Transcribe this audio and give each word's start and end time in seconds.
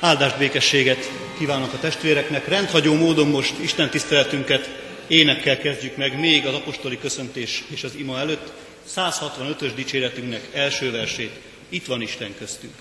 Áldást 0.00 0.38
békességet 0.38 1.10
kívánok 1.38 1.72
a 1.72 1.78
testvéreknek. 1.78 2.48
Rendhagyó 2.48 2.94
módon 2.94 3.28
most 3.28 3.58
Isten 3.58 3.90
tiszteletünket 3.90 4.70
énekkel 5.06 5.58
kezdjük 5.58 5.96
meg, 5.96 6.18
még 6.18 6.46
az 6.46 6.54
apostoli 6.54 6.98
köszöntés 6.98 7.64
és 7.68 7.84
az 7.84 7.94
ima 7.94 8.18
előtt. 8.18 8.52
165-ös 8.96 9.70
dicséretünknek 9.74 10.48
első 10.52 10.90
versét. 10.90 11.40
Itt 11.68 11.86
van 11.86 12.00
Isten 12.02 12.34
köztünk. 12.38 12.74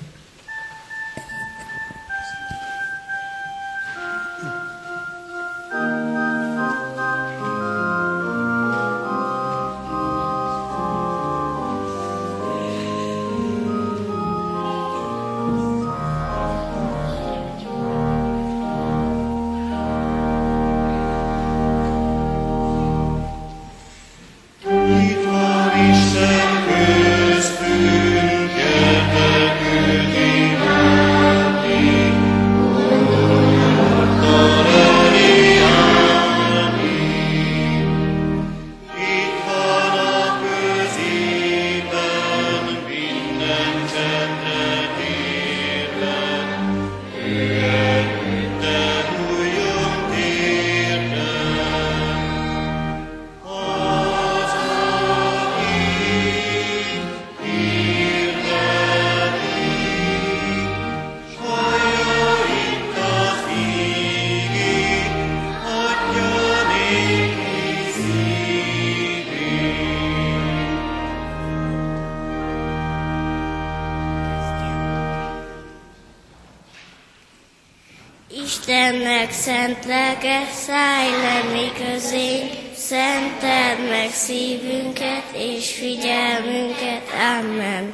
Szent 79.40 79.86
lelke, 79.86 80.52
szállj 80.66 81.12
le 81.12 81.44
mi 81.52 81.72
közénk, 81.78 82.52
szenteld 82.76 83.90
meg 83.90 84.12
szívünket 84.12 85.24
és 85.34 85.72
figyelmünket. 85.74 87.10
Amen. 87.40 87.94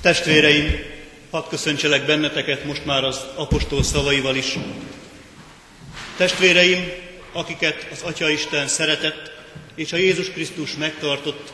Testvéreim, 0.00 0.80
hadd 1.30 1.48
köszöntselek 1.48 2.06
benneteket 2.06 2.64
most 2.64 2.84
már 2.84 3.04
az 3.04 3.20
apostol 3.36 3.82
szavaival 3.82 4.36
is. 4.36 4.58
Testvéreim, 6.16 6.92
akiket 7.32 7.86
az 7.92 8.02
Atya 8.02 8.30
Isten 8.30 8.68
szeretett, 8.68 9.30
és 9.74 9.92
a 9.92 9.96
Jézus 9.96 10.30
Krisztus 10.30 10.74
megtartott, 10.74 11.52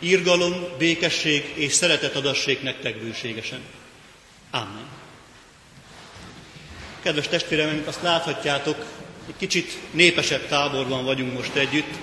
írgalom, 0.00 0.54
békesség 0.78 1.52
és 1.54 1.72
szeretet 1.72 2.16
adassék 2.16 2.62
nektek 2.62 2.96
bőségesen. 2.96 3.60
Amen. 4.50 4.99
Kedves 7.02 7.28
testvérem, 7.28 7.82
azt 7.86 8.02
láthatjátok, 8.02 8.84
egy 9.28 9.34
kicsit 9.38 9.78
népesebb 9.90 10.46
táborban 10.46 11.04
vagyunk 11.04 11.32
most 11.32 11.54
együtt. 11.54 11.94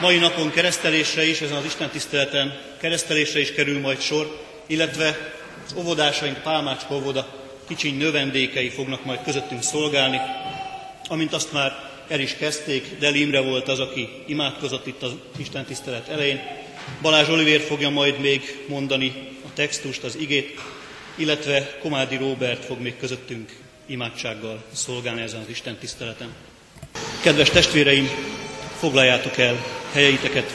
Mai 0.00 0.18
napon 0.18 0.50
keresztelésre 0.50 1.24
is, 1.24 1.40
ezen 1.40 1.56
az 1.56 1.64
Isten 1.64 1.90
tiszteleten 1.90 2.60
keresztelésre 2.80 3.40
is 3.40 3.52
kerül 3.52 3.80
majd 3.80 4.00
sor, 4.00 4.40
illetve 4.66 5.34
az 5.66 5.74
óvodásaink 5.76 6.42
Pálmácska 6.42 6.94
óvoda 6.94 7.28
kicsiny 7.68 7.96
növendékei 7.96 8.68
fognak 8.68 9.04
majd 9.04 9.22
közöttünk 9.24 9.62
szolgálni, 9.62 10.20
amint 11.08 11.32
azt 11.32 11.52
már 11.52 11.90
el 12.08 12.20
is 12.20 12.34
kezdték, 12.34 12.98
Deli 12.98 13.20
Imre 13.20 13.40
volt 13.40 13.68
az, 13.68 13.80
aki 13.80 14.08
imádkozott 14.26 14.86
itt 14.86 15.02
az 15.02 15.12
Isten 15.36 15.64
tisztelet 15.64 16.08
elején. 16.08 16.40
Balázs 17.02 17.28
Olivér 17.28 17.60
fogja 17.60 17.90
majd 17.90 18.20
még 18.20 18.64
mondani 18.68 19.12
a 19.44 19.52
textust, 19.54 20.02
az 20.04 20.16
igét, 20.16 20.60
illetve 21.16 21.78
Komádi 21.80 22.16
Róbert 22.16 22.64
fog 22.64 22.80
még 22.80 22.96
közöttünk 22.96 23.56
imádsággal 23.86 24.64
szolgálni 24.72 25.22
ezen 25.22 25.40
az 25.40 25.48
Isten 25.48 25.76
tiszteleten. 25.76 26.34
Kedves 27.22 27.50
testvéreim, 27.50 28.08
foglaljátok 28.78 29.38
el 29.38 29.64
helyeiteket, 29.92 30.52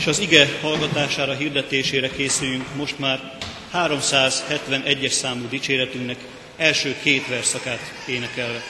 és 0.00 0.06
az 0.06 0.18
ige 0.18 0.48
hallgatására, 0.60 1.32
hirdetésére 1.32 2.10
készüljünk 2.10 2.74
most 2.76 2.98
már 2.98 3.38
371-es 3.74 5.10
számú 5.10 5.48
dicséretünknek 5.48 6.18
első 6.56 6.96
két 7.02 7.28
verszakát 7.28 7.80
énekelve. 8.06 8.62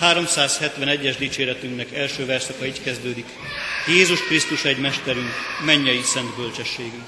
371-es 0.00 1.14
dicséretünknek 1.18 1.92
első 1.92 2.26
verszaka 2.26 2.66
így 2.66 2.82
kezdődik. 2.82 3.26
Jézus 3.88 4.20
Krisztus 4.20 4.64
egy 4.64 4.78
mesterünk, 4.78 5.32
mennyei 5.64 6.02
szent 6.02 6.36
bölcsességünk. 6.36 7.06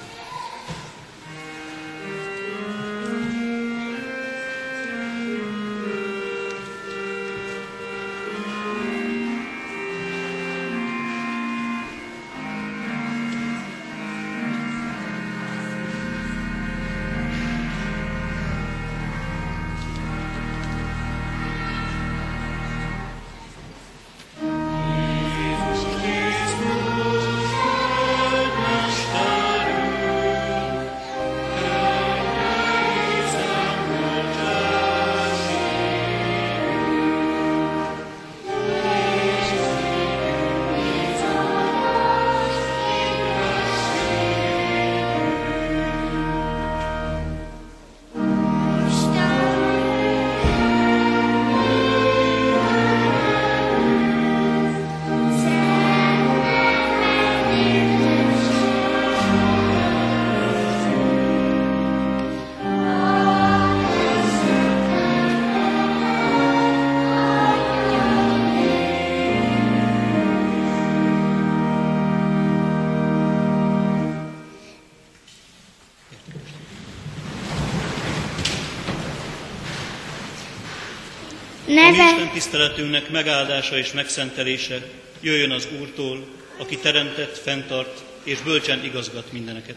Tiszteletünknek 82.40 83.10
megáldása 83.10 83.76
és 83.76 83.92
megszentelése 83.92 84.82
jöjjön 85.20 85.50
az 85.50 85.68
Úrtól, 85.80 86.26
aki 86.58 86.76
teremtett, 86.78 87.38
fenntart 87.38 88.02
és 88.22 88.40
bölcsen 88.40 88.84
igazgat 88.84 89.32
mindeneket. 89.32 89.76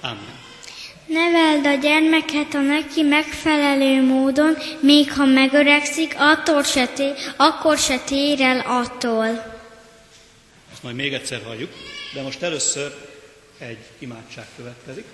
Amen. 0.00 0.38
Neveld 1.06 1.66
a 1.66 1.74
gyermeket 1.74 2.54
a 2.54 2.60
neki 2.60 3.02
megfelelő 3.02 4.02
módon, 4.02 4.56
még 4.80 5.12
ha 5.12 5.24
megöregszik, 5.24 6.14
attól 6.18 6.62
se 6.62 6.86
té, 6.86 7.12
akkor 7.36 7.78
se 7.78 7.98
tér 7.98 8.40
el 8.40 8.60
attól. 8.66 9.26
Ezt 10.72 10.82
majd 10.82 10.94
még 10.94 11.12
egyszer 11.12 11.42
halljuk, 11.44 11.72
de 12.14 12.22
most 12.22 12.42
először 12.42 12.94
egy 13.58 13.78
imádság 13.98 14.46
következik. 14.56 15.04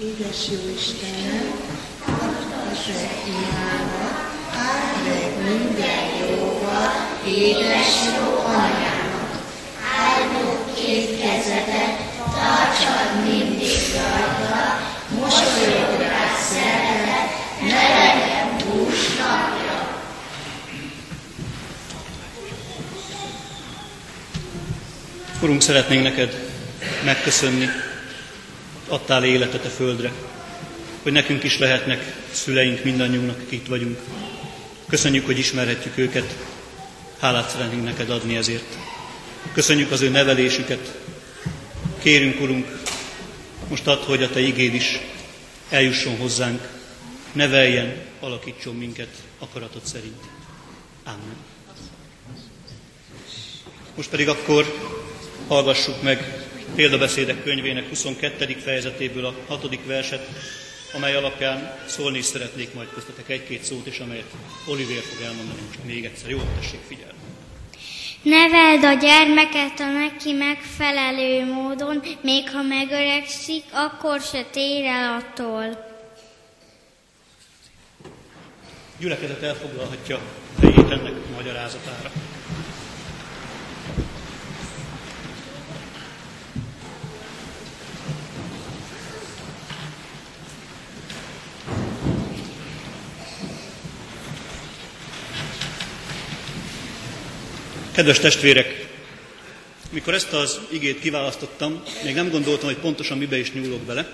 Édes 0.00 0.48
jó 0.50 0.58
Istenem, 0.76 1.60
az 2.04 2.86
imádat, 3.26 4.16
áld 4.52 5.06
meg 5.08 5.48
minden 5.48 6.28
jóval, 6.28 6.90
édes 7.26 8.04
jó 8.04 8.36
anyának, 8.44 9.42
áldó 9.98 10.64
két 10.74 11.20
kezedet, 11.20 11.96
tartsad 12.16 13.24
mindig 13.24 13.76
rajta, 13.94 14.78
mosolyog 15.20 16.00
rá 16.00 16.26
szeretet, 16.50 17.28
ne 17.60 17.88
legyen 17.88 18.60
hús 18.60 19.16
napja. 19.16 19.98
Urunk, 25.42 25.60
szeretnénk 25.62 26.02
neked 26.02 26.48
megköszönni, 27.04 27.68
adtál 28.88 29.24
életet 29.24 29.64
a 29.64 29.68
földre, 29.68 30.12
hogy 31.02 31.12
nekünk 31.12 31.42
is 31.42 31.58
lehetnek 31.58 32.14
szüleink 32.30 32.84
mindannyiunknak, 32.84 33.36
akik 33.36 33.52
itt 33.60 33.66
vagyunk. 33.66 33.98
Köszönjük, 34.88 35.26
hogy 35.26 35.38
ismerhetjük 35.38 35.98
őket, 35.98 36.36
hálát 37.20 37.50
szeretnénk 37.50 37.84
neked 37.84 38.10
adni 38.10 38.36
ezért. 38.36 38.76
Köszönjük 39.52 39.90
az 39.90 40.00
ő 40.00 40.08
nevelésüket. 40.08 40.98
Kérünk, 42.02 42.40
Urunk, 42.40 42.78
most 43.68 43.86
add, 43.86 44.04
hogy 44.04 44.22
a 44.22 44.30
Te 44.30 44.40
igéd 44.40 44.74
is 44.74 44.98
eljusson 45.68 46.16
hozzánk, 46.16 46.68
neveljen, 47.32 47.96
alakítson 48.20 48.74
minket 48.74 49.08
akaratod 49.38 49.84
szerint. 49.84 50.20
Amen. 51.04 51.36
Most 53.94 54.10
pedig 54.10 54.28
akkor 54.28 54.74
hallgassuk 55.48 56.02
meg 56.02 56.45
példabeszédek 56.74 57.42
könyvének 57.42 57.88
22. 57.88 58.44
fejezetéből 58.46 59.24
a 59.24 59.34
6. 59.46 59.78
verset, 59.86 60.28
amely 60.94 61.14
alapján 61.14 61.78
szólni 61.86 62.18
is 62.18 62.24
szeretnék 62.24 62.74
majd 62.74 62.88
köztetek 62.94 63.28
egy-két 63.28 63.62
szót, 63.62 63.86
és 63.86 63.98
amelyet 63.98 64.30
Oliver 64.66 65.02
fog 65.02 65.24
elmondani 65.24 65.60
most 65.66 65.84
még 65.84 66.04
egyszer. 66.04 66.30
Jó, 66.30 66.38
tessék 66.60 66.80
figyelni. 66.86 67.14
Neveld 68.22 68.84
a 68.84 69.00
gyermeket 69.00 69.80
a 69.80 69.90
neki 69.90 70.32
megfelelő 70.32 71.44
módon, 71.44 72.02
még 72.22 72.50
ha 72.50 72.62
megöregszik, 72.62 73.64
akkor 73.72 74.20
se 74.20 74.44
tér 74.50 74.84
el 74.84 75.22
attól. 75.22 75.94
Gyülekezet 78.98 79.42
elfoglalhatja 79.42 80.20
helyét 80.60 80.90
ennek 80.90 81.12
magyarázatára. 81.36 82.10
Kedves 97.96 98.18
testvérek, 98.18 98.86
mikor 99.90 100.14
ezt 100.14 100.32
az 100.32 100.60
igét 100.70 101.00
kiválasztottam, 101.00 101.82
még 102.04 102.14
nem 102.14 102.30
gondoltam, 102.30 102.66
hogy 102.68 102.76
pontosan 102.76 103.18
mibe 103.18 103.38
is 103.38 103.52
nyúlok 103.52 103.80
bele, 103.80 104.12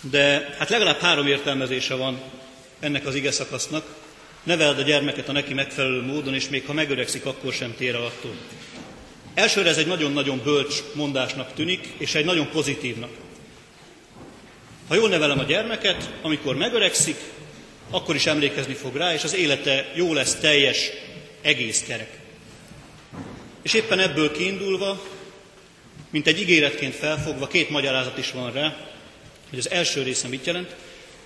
de 0.00 0.54
hát 0.58 0.68
legalább 0.68 1.00
három 1.00 1.26
értelmezése 1.26 1.94
van 1.94 2.20
ennek 2.80 3.06
az 3.06 3.14
ige 3.14 3.30
szakasznak. 3.30 3.94
Neveld 4.42 4.78
a 4.78 4.82
gyermeket 4.82 5.28
a 5.28 5.32
neki 5.32 5.54
megfelelő 5.54 6.02
módon, 6.02 6.34
és 6.34 6.48
még 6.48 6.66
ha 6.66 6.72
megöregszik, 6.72 7.26
akkor 7.26 7.52
sem 7.52 7.74
tér 7.76 7.94
el 7.94 8.02
attól. 8.02 8.34
Elsőre 9.34 9.68
ez 9.68 9.78
egy 9.78 9.86
nagyon-nagyon 9.86 10.40
bölcs 10.44 10.74
mondásnak 10.94 11.54
tűnik, 11.54 11.88
és 11.96 12.14
egy 12.14 12.24
nagyon 12.24 12.50
pozitívnak. 12.50 13.10
Ha 14.88 14.94
jól 14.94 15.08
nevelem 15.08 15.38
a 15.38 15.44
gyermeket, 15.44 16.10
amikor 16.22 16.56
megöregszik, 16.56 17.16
akkor 17.90 18.14
is 18.14 18.26
emlékezni 18.26 18.74
fog 18.74 18.96
rá, 18.96 19.14
és 19.14 19.24
az 19.24 19.34
élete 19.34 19.92
jó 19.94 20.12
lesz, 20.12 20.34
teljes, 20.34 20.90
egész 21.42 21.82
kerek. 21.86 22.18
És 23.62 23.74
éppen 23.74 23.98
ebből 23.98 24.32
kiindulva, 24.32 25.02
mint 26.10 26.26
egy 26.26 26.40
ígéretként 26.40 26.94
felfogva, 26.94 27.46
két 27.46 27.70
magyarázat 27.70 28.18
is 28.18 28.30
van 28.30 28.52
rá, 28.52 28.76
hogy 29.50 29.58
az 29.58 29.70
első 29.70 30.02
része 30.02 30.28
mit 30.28 30.46
jelent. 30.46 30.74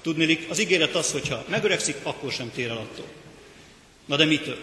Tudnélik, 0.03 0.51
az 0.51 0.59
ígéret 0.59 0.95
az, 0.95 1.13
hogyha 1.13 1.45
megöregszik, 1.49 1.97
akkor 2.03 2.33
sem 2.33 2.51
tér 2.55 2.71
el 2.71 2.77
attól. 2.77 3.07
Na 4.07 4.17
de 4.17 4.25
mitől? 4.25 4.59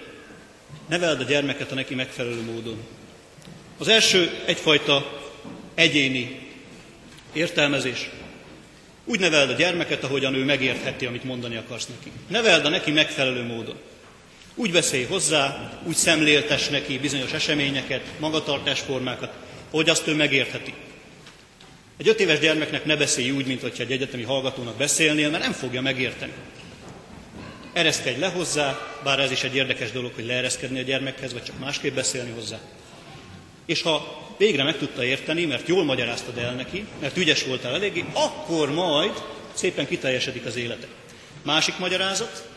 Neveld 0.87 1.19
a 1.19 1.23
gyermeket 1.23 1.71
a 1.71 1.75
neki 1.75 1.95
megfelelő 1.95 2.41
módon. 2.41 2.77
Az 3.77 3.87
első 3.87 4.31
egyfajta 4.45 5.21
egyéni 5.73 6.39
értelmezés. 7.33 8.09
Úgy 9.05 9.19
neveld 9.19 9.49
a 9.49 9.53
gyermeket, 9.53 10.03
ahogyan 10.03 10.33
ő 10.33 10.43
megértheti, 10.43 11.05
amit 11.05 11.23
mondani 11.23 11.55
akarsz 11.55 11.87
neki. 11.87 12.11
Neveld 12.27 12.65
a 12.65 12.69
neki 12.69 12.91
megfelelő 12.91 13.43
módon. 13.43 13.75
Úgy 14.55 14.71
beszélj 14.71 15.03
hozzá, 15.03 15.71
úgy 15.83 15.95
szemléltes 15.95 16.67
neki 16.67 16.97
bizonyos 16.97 17.31
eseményeket, 17.31 18.01
magatartásformákat, 18.19 19.33
hogy 19.71 19.89
azt 19.89 20.07
ő 20.07 20.15
megértheti. 20.15 20.73
Egy 21.97 22.07
öt 22.07 22.19
éves 22.19 22.39
gyermeknek 22.39 22.85
ne 22.85 22.95
beszélj 22.95 23.31
úgy, 23.31 23.45
mint 23.45 23.61
hogyha 23.61 23.83
egy 23.83 23.91
egyetemi 23.91 24.23
hallgatónak 24.23 24.75
beszélnél, 24.75 25.29
mert 25.29 25.43
nem 25.43 25.51
fogja 25.51 25.81
megérteni. 25.81 26.31
Ereszkedj 27.73 28.19
le 28.19 28.27
hozzá, 28.27 28.97
bár 29.03 29.19
ez 29.19 29.31
is 29.31 29.43
egy 29.43 29.55
érdekes 29.55 29.91
dolog, 29.91 30.11
hogy 30.15 30.25
leereszkedni 30.25 30.79
a 30.79 30.83
gyermekhez, 30.83 31.33
vagy 31.33 31.43
csak 31.43 31.59
másképp 31.59 31.95
beszélni 31.95 32.31
hozzá. 32.31 32.59
És 33.65 33.81
ha 33.81 34.21
végre 34.37 34.63
meg 34.63 34.77
tudta 34.77 35.03
érteni, 35.03 35.45
mert 35.45 35.67
jól 35.67 35.83
magyaráztad 35.83 36.37
el 36.37 36.53
neki, 36.53 36.85
mert 36.99 37.17
ügyes 37.17 37.43
voltál 37.43 37.73
eléggé, 37.73 38.03
akkor 38.13 38.71
majd 38.71 39.11
szépen 39.53 39.87
kiteljesedik 39.87 40.45
az 40.45 40.55
élete. 40.55 40.87
Másik 41.43 41.77
magyarázat, 41.77 42.47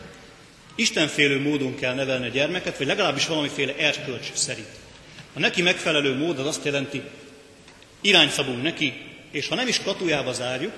Istenfélő 0.77 1.41
módon 1.41 1.75
kell 1.75 1.93
nevelni 1.93 2.25
a 2.25 2.29
gyermeket, 2.31 2.77
vagy 2.77 2.87
legalábbis 2.87 3.27
valamiféle 3.27 3.75
erkölcs 3.75 4.33
szerint. 4.33 4.69
A 5.33 5.39
neki 5.39 5.61
megfelelő 5.61 6.17
mód 6.17 6.39
az 6.39 6.45
azt 6.45 6.65
jelenti, 6.65 7.01
irányt 8.01 8.31
szabunk 8.31 8.61
neki, 8.61 8.93
és 9.31 9.47
ha 9.47 9.55
nem 9.55 9.67
is 9.67 9.81
katujába 9.81 10.33
zárjuk, 10.33 10.73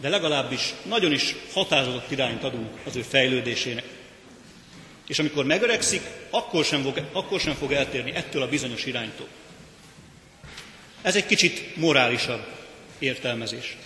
de 0.00 0.08
legalábbis 0.08 0.74
nagyon 0.82 1.12
is 1.12 1.34
határozott 1.52 2.10
irányt 2.10 2.44
adunk 2.44 2.70
az 2.84 2.96
ő 2.96 3.02
fejlődésének. 3.02 3.84
És 5.08 5.18
amikor 5.18 5.44
megöregszik, 5.44 6.02
akkor 6.30 6.64
sem, 6.64 6.82
fog, 6.82 7.06
akkor 7.12 7.40
sem 7.40 7.54
fog 7.54 7.72
eltérni 7.72 8.10
ettől 8.14 8.42
a 8.42 8.48
bizonyos 8.48 8.86
iránytól. 8.86 9.28
Ez 11.02 11.16
egy 11.16 11.26
kicsit 11.26 11.76
morálisabb 11.76 12.46
értelmezés. 12.98 13.76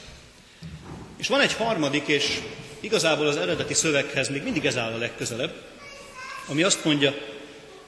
És 1.16 1.28
van 1.28 1.40
egy 1.40 1.52
harmadik, 1.52 2.06
és 2.06 2.40
Igazából 2.80 3.26
az 3.26 3.36
eredeti 3.36 3.74
szöveghez 3.74 4.28
még 4.28 4.42
mindig 4.42 4.66
ez 4.66 4.76
áll 4.76 4.92
a 4.92 4.98
legközelebb, 4.98 5.54
ami 6.48 6.62
azt 6.62 6.84
mondja, 6.84 7.14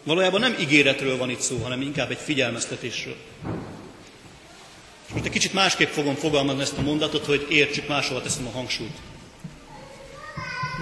valójában 0.03 0.41
nem 0.41 0.57
ígéretről 0.61 1.17
van 1.17 1.31
itt 1.31 1.41
szó, 1.41 1.59
hanem 1.63 1.81
inkább 1.81 2.11
egy 2.11 2.19
figyelmeztetésről. 2.19 3.17
És 5.07 5.13
most 5.13 5.25
egy 5.25 5.31
kicsit 5.31 5.53
másképp 5.53 5.89
fogom 5.89 6.15
fogalmazni 6.15 6.63
ezt 6.63 6.79
a 6.79 6.83
mondatot, 6.83 7.25
hogy 7.25 7.47
értsük, 7.51 7.89
máshova 7.89 8.23
teszem 8.23 8.47
a 8.47 8.51
hangsúlyt. 8.51 8.97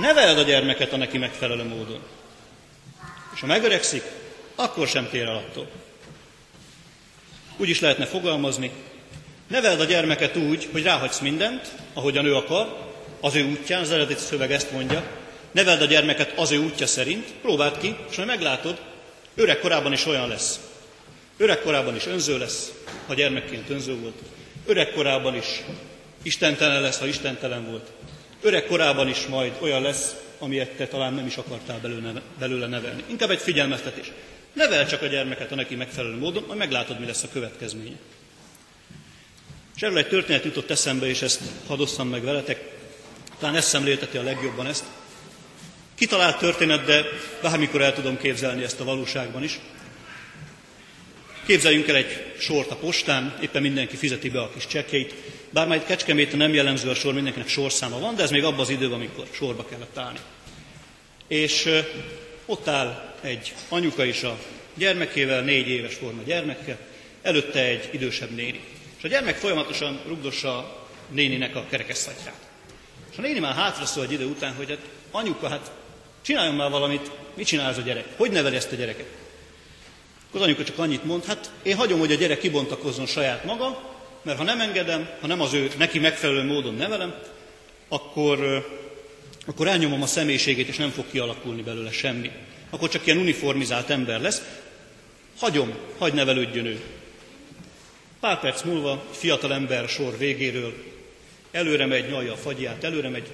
Neveld 0.00 0.38
a 0.38 0.42
gyermeket 0.42 0.92
a 0.92 0.96
neki 0.96 1.18
megfelelő 1.18 1.64
módon. 1.64 2.00
És 3.34 3.40
ha 3.40 3.46
megöregszik, 3.46 4.02
akkor 4.54 4.88
sem 4.88 5.08
tér 5.08 5.26
el 5.26 5.36
attól. 5.36 5.68
Úgy 7.56 7.68
is 7.68 7.80
lehetne 7.80 8.06
fogalmazni, 8.06 8.70
neveld 9.48 9.80
a 9.80 9.84
gyermeket 9.84 10.36
úgy, 10.36 10.68
hogy 10.72 10.82
ráhagysz 10.82 11.18
mindent, 11.18 11.72
ahogyan 11.94 12.24
ő 12.24 12.34
akar, 12.34 12.94
az 13.20 13.34
ő 13.34 13.44
útján, 13.44 13.80
az 13.80 13.90
eredeti 13.90 14.20
szöveg 14.20 14.52
ezt 14.52 14.72
mondja, 14.72 15.04
neveld 15.50 15.82
a 15.82 15.84
gyermeket 15.84 16.38
az 16.38 16.50
ő 16.50 16.58
útja 16.58 16.86
szerint, 16.86 17.32
próbáld 17.42 17.78
ki, 17.78 17.96
és 18.10 18.16
majd 18.16 18.28
meglátod, 18.28 18.80
öreg 19.34 19.58
korában 19.58 19.92
is 19.92 20.06
olyan 20.06 20.28
lesz. 20.28 20.60
Öreg 21.36 21.60
korában 21.60 21.96
is 21.96 22.06
önző 22.06 22.38
lesz, 22.38 22.72
ha 23.06 23.14
gyermekként 23.14 23.70
önző 23.70 23.96
volt. 23.96 24.18
Öreg 24.66 24.90
korában 24.92 25.34
is 25.34 25.62
istentelen 26.22 26.82
lesz, 26.82 26.98
ha 26.98 27.06
istentelen 27.06 27.70
volt. 27.70 27.90
Öreg 28.42 28.66
korában 28.66 29.08
is 29.08 29.26
majd 29.26 29.52
olyan 29.60 29.82
lesz, 29.82 30.14
amilyet 30.38 30.70
te 30.70 30.86
talán 30.86 31.14
nem 31.14 31.26
is 31.26 31.36
akartál 31.36 31.78
belőle, 31.82 32.22
belőle 32.38 32.66
nevelni. 32.66 33.04
Inkább 33.06 33.30
egy 33.30 33.38
figyelmeztetés. 33.38 34.12
Nevel 34.52 34.86
csak 34.86 35.02
a 35.02 35.06
gyermeket 35.06 35.52
a 35.52 35.54
neki 35.54 35.74
megfelelő 35.74 36.16
módon, 36.16 36.44
majd 36.46 36.58
meglátod, 36.58 37.00
mi 37.00 37.06
lesz 37.06 37.22
a 37.22 37.28
következménye. 37.32 37.96
És 39.76 39.82
erről 39.82 39.98
egy 39.98 40.08
történet 40.08 40.44
jutott 40.44 40.70
eszembe, 40.70 41.06
és 41.06 41.22
ezt 41.22 41.40
hadosszam 41.66 42.08
meg 42.08 42.24
veletek. 42.24 42.75
Talán 43.38 43.56
ezt 43.56 43.68
szemlélteti 43.68 44.16
a 44.16 44.22
legjobban 44.22 44.66
ezt. 44.66 44.84
Kitalált 45.94 46.38
történet, 46.38 46.84
de 46.84 47.04
bármikor 47.42 47.82
el 47.82 47.94
tudom 47.94 48.18
képzelni 48.18 48.62
ezt 48.62 48.80
a 48.80 48.84
valóságban 48.84 49.42
is. 49.42 49.58
Képzeljünk 51.46 51.88
el 51.88 51.96
egy 51.96 52.34
sort 52.38 52.70
a 52.70 52.76
postán, 52.76 53.38
éppen 53.42 53.62
mindenki 53.62 53.96
fizeti 53.96 54.30
be 54.30 54.40
a 54.40 54.50
kis 54.50 54.66
csekkjeit. 54.66 55.14
Bár 55.50 55.66
majd 55.66 55.84
Kecskeméten 55.84 56.38
nem 56.38 56.54
jellemző 56.54 56.90
a 56.90 56.94
sor, 56.94 57.14
mindenkinek 57.14 57.48
sorszáma 57.48 57.98
van, 57.98 58.14
de 58.14 58.22
ez 58.22 58.30
még 58.30 58.44
abban 58.44 58.60
az 58.60 58.68
időben, 58.68 58.98
amikor 58.98 59.26
sorba 59.32 59.66
kellett 59.66 59.98
állni. 59.98 60.18
És 61.28 61.68
ott 62.46 62.68
áll 62.68 63.14
egy 63.20 63.54
anyuka 63.68 64.04
is 64.04 64.22
a 64.22 64.38
gyermekével, 64.74 65.42
négy 65.42 65.68
éves 65.68 65.94
forma 65.94 66.22
gyermekkel, 66.22 66.78
előtte 67.22 67.60
egy 67.60 67.88
idősebb 67.92 68.30
néni. 68.30 68.60
És 68.98 69.04
a 69.04 69.08
gyermek 69.08 69.36
folyamatosan 69.36 70.00
rugdossa 70.06 70.58
a 70.58 70.88
néninek 71.10 71.56
a 71.56 71.66
kerekesszatját. 71.70 72.45
És 73.16 73.22
a 73.22 73.26
néni 73.26 73.38
már 73.38 73.54
hátra 73.54 73.86
szól 73.86 74.04
egy 74.04 74.12
idő 74.12 74.26
után, 74.26 74.54
hogy 74.54 74.68
hát 74.68 74.88
anyuka, 75.10 75.48
hát 75.48 75.70
Csináljon 76.26 76.54
már 76.54 76.70
valamit, 76.70 77.10
mit 77.34 77.46
csinál 77.46 77.70
ez 77.70 77.78
a 77.78 77.80
gyerek? 77.80 78.06
Hogy 78.16 78.30
neveli 78.30 78.56
ezt 78.56 78.72
a 78.72 78.76
gyereket? 78.76 79.06
Az 80.32 80.40
anyuka 80.40 80.64
csak 80.64 80.78
annyit 80.78 81.04
mond, 81.04 81.24
hát 81.24 81.50
én 81.62 81.76
hagyom, 81.76 81.98
hogy 81.98 82.12
a 82.12 82.16
gyerek 82.16 82.38
kibontakozzon 82.38 83.06
saját 83.06 83.44
maga, 83.44 83.94
mert 84.22 84.38
ha 84.38 84.44
nem 84.44 84.60
engedem, 84.60 85.08
ha 85.20 85.26
nem 85.26 85.40
az 85.40 85.52
ő 85.52 85.70
neki 85.78 85.98
megfelelő 85.98 86.44
módon 86.44 86.74
nevelem, 86.74 87.14
akkor, 87.88 88.66
akkor 89.46 89.66
elnyomom 89.66 90.02
a 90.02 90.06
személyiségét, 90.06 90.68
és 90.68 90.76
nem 90.76 90.90
fog 90.90 91.04
kialakulni 91.10 91.62
belőle 91.62 91.90
semmi. 91.90 92.30
Akkor 92.70 92.88
csak 92.88 93.06
ilyen 93.06 93.18
uniformizált 93.18 93.90
ember 93.90 94.20
lesz. 94.20 94.42
Hagyom, 95.38 95.74
hagy 95.98 96.12
nevelődjön 96.12 96.66
ő. 96.66 96.80
Pár 98.20 98.40
perc 98.40 98.62
múlva 98.62 99.04
fiatal 99.10 99.52
ember 99.52 99.88
sor 99.88 100.18
végéről 100.18 100.74
előre 101.56 101.86
megy, 101.86 102.08
nyalja 102.08 102.32
a 102.32 102.36
fagyját, 102.36 102.84
előre 102.84 103.08
megy, 103.08 103.26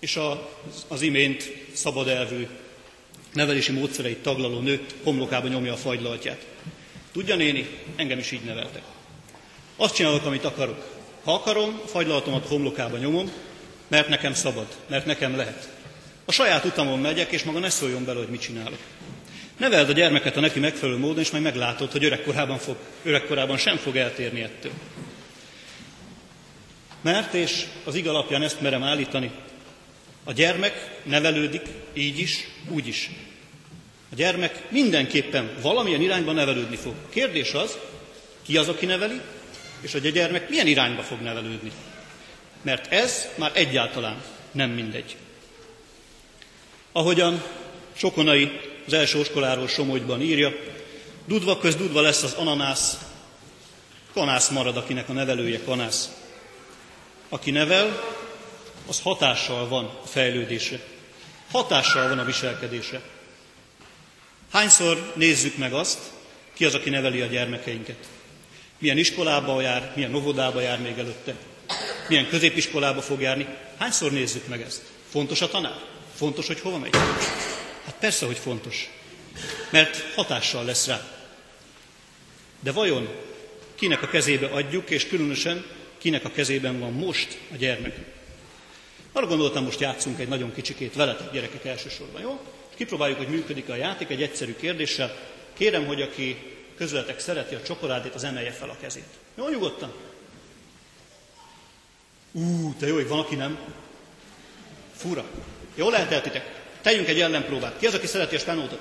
és 0.00 0.16
a, 0.16 0.50
az 0.88 1.02
imént 1.02 1.52
szabad 1.72 2.08
elvű 2.08 2.46
nevelési 3.32 3.72
módszereit 3.72 4.22
taglaló 4.22 4.60
nő 4.60 4.80
homlokába 5.02 5.48
nyomja 5.48 5.72
a 5.72 5.76
fagylaltját. 5.76 6.46
Tudja 7.12 7.36
néni, 7.36 7.68
engem 7.96 8.18
is 8.18 8.30
így 8.30 8.44
neveltek. 8.44 8.82
Azt 9.76 9.94
csinálok, 9.94 10.24
amit 10.24 10.44
akarok. 10.44 10.86
Ha 11.24 11.34
akarom, 11.34 11.80
a 11.84 11.88
fagylaltomat 11.88 12.46
homlokába 12.46 12.96
nyomom, 12.96 13.32
mert 13.88 14.08
nekem 14.08 14.34
szabad, 14.34 14.66
mert 14.86 15.06
nekem 15.06 15.36
lehet. 15.36 15.68
A 16.24 16.32
saját 16.32 16.64
utamon 16.64 16.98
megyek, 16.98 17.32
és 17.32 17.42
maga 17.42 17.58
ne 17.58 17.70
szóljon 17.70 18.04
bele, 18.04 18.18
hogy 18.18 18.28
mit 18.28 18.40
csinálok. 18.40 18.78
Neveld 19.56 19.88
a 19.88 19.92
gyermeket 19.92 20.36
a 20.36 20.40
neki 20.40 20.58
megfelelő 20.58 20.98
módon, 20.98 21.22
és 21.22 21.30
majd 21.30 21.42
meglátod, 21.42 21.92
hogy 21.92 22.04
öregkorában, 22.04 22.58
fog, 22.58 22.76
öregkorában 23.02 23.56
sem 23.56 23.76
fog 23.76 23.96
eltérni 23.96 24.42
ettől. 24.42 24.72
Mert, 27.04 27.34
és 27.34 27.66
az 27.84 27.94
ig 27.94 28.08
alapján 28.08 28.42
ezt 28.42 28.60
merem 28.60 28.82
állítani, 28.82 29.30
a 30.24 30.32
gyermek 30.32 31.00
nevelődik 31.02 31.62
így 31.92 32.18
is, 32.18 32.48
úgy 32.68 32.86
is. 32.86 33.10
A 34.12 34.14
gyermek 34.14 34.70
mindenképpen 34.70 35.50
valamilyen 35.62 36.00
irányba 36.00 36.32
nevelődni 36.32 36.76
fog. 36.76 36.94
Kérdés 37.08 37.52
az, 37.52 37.78
ki 38.42 38.56
az, 38.56 38.68
aki 38.68 38.86
neveli, 38.86 39.20
és 39.80 39.92
hogy 39.92 40.06
a 40.06 40.10
gyermek 40.10 40.48
milyen 40.48 40.66
irányba 40.66 41.02
fog 41.02 41.20
nevelődni. 41.20 41.72
Mert 42.62 42.92
ez 42.92 43.28
már 43.34 43.50
egyáltalán 43.54 44.22
nem 44.52 44.70
mindegy. 44.70 45.16
Ahogyan 46.92 47.42
Sokonai 47.92 48.60
az 48.86 48.92
első 48.92 49.18
oskoláról 49.18 49.68
Somogyban 49.68 50.22
írja, 50.22 50.52
dudva 51.26 51.58
köz 51.58 51.76
dudva 51.76 52.00
lesz 52.00 52.22
az 52.22 52.32
ananász, 52.32 52.98
kanász 54.12 54.48
marad, 54.48 54.76
akinek 54.76 55.08
a 55.08 55.12
nevelője 55.12 55.60
kanász. 55.64 56.23
Aki 57.34 57.50
nevel, 57.50 58.14
az 58.86 59.00
hatással 59.00 59.68
van 59.68 59.84
a 59.84 60.06
fejlődésre. 60.06 60.80
Hatással 61.50 62.08
van 62.08 62.18
a 62.18 62.24
viselkedésre. 62.24 63.00
Hányszor 64.52 65.12
nézzük 65.16 65.56
meg 65.56 65.72
azt, 65.72 65.98
ki 66.52 66.64
az, 66.64 66.74
aki 66.74 66.90
neveli 66.90 67.20
a 67.20 67.26
gyermekeinket? 67.26 68.08
Milyen 68.78 68.98
iskolába 68.98 69.60
jár, 69.60 69.92
milyen 69.94 70.14
óvodába 70.14 70.60
jár 70.60 70.80
még 70.80 70.98
előtte? 70.98 71.34
Milyen 72.08 72.28
középiskolába 72.28 73.02
fog 73.02 73.20
járni? 73.20 73.46
Hányszor 73.78 74.12
nézzük 74.12 74.46
meg 74.48 74.60
ezt? 74.60 74.82
Fontos 75.10 75.40
a 75.40 75.48
tanár? 75.48 75.78
Fontos, 76.14 76.46
hogy 76.46 76.60
hova 76.60 76.78
megy? 76.78 76.96
Hát 77.84 77.96
persze, 78.00 78.26
hogy 78.26 78.38
fontos. 78.38 78.90
Mert 79.70 80.14
hatással 80.14 80.64
lesz 80.64 80.86
rá. 80.86 81.08
De 82.60 82.72
vajon 82.72 83.08
kinek 83.74 84.02
a 84.02 84.08
kezébe 84.08 84.46
adjuk, 84.46 84.90
és 84.90 85.06
különösen 85.06 85.64
kinek 86.04 86.24
a 86.24 86.30
kezében 86.30 86.78
van 86.78 86.92
most 86.92 87.38
a 87.52 87.56
gyermek? 87.56 87.96
Arra 89.12 89.26
gondoltam, 89.26 89.64
most 89.64 89.80
játszunk 89.80 90.20
egy 90.20 90.28
nagyon 90.28 90.52
kicsikét 90.54 90.94
veletek, 90.94 91.32
gyerekek 91.32 91.64
elsősorban, 91.64 92.20
jó? 92.20 92.40
És 92.70 92.76
kipróbáljuk, 92.76 93.18
hogy 93.18 93.28
működik 93.28 93.68
a 93.68 93.74
játék 93.74 94.10
egy 94.10 94.22
egyszerű 94.22 94.54
kérdéssel. 94.54 95.16
Kérem, 95.52 95.86
hogy 95.86 96.02
aki 96.02 96.56
közületek 96.76 97.18
szereti 97.18 97.54
a 97.54 97.62
csokoládét, 97.62 98.14
az 98.14 98.24
emelje 98.24 98.50
fel 98.50 98.70
a 98.70 98.76
kezét. 98.80 99.06
Jó, 99.34 99.48
nyugodtan? 99.48 99.92
Ú, 102.32 102.74
te 102.78 102.86
jó, 102.86 102.94
hogy 102.94 103.08
van, 103.08 103.18
aki 103.18 103.34
nem. 103.34 103.58
Fura. 104.96 105.24
Jó 105.74 105.90
lehet 105.90 106.12
eltitek. 106.12 106.62
Tegyünk 106.82 107.08
egy 107.08 107.20
ellenpróbát. 107.20 107.78
Ki 107.78 107.86
az, 107.86 107.94
aki 107.94 108.06
szereti 108.06 108.34
a 108.34 108.38
spenótot? 108.38 108.80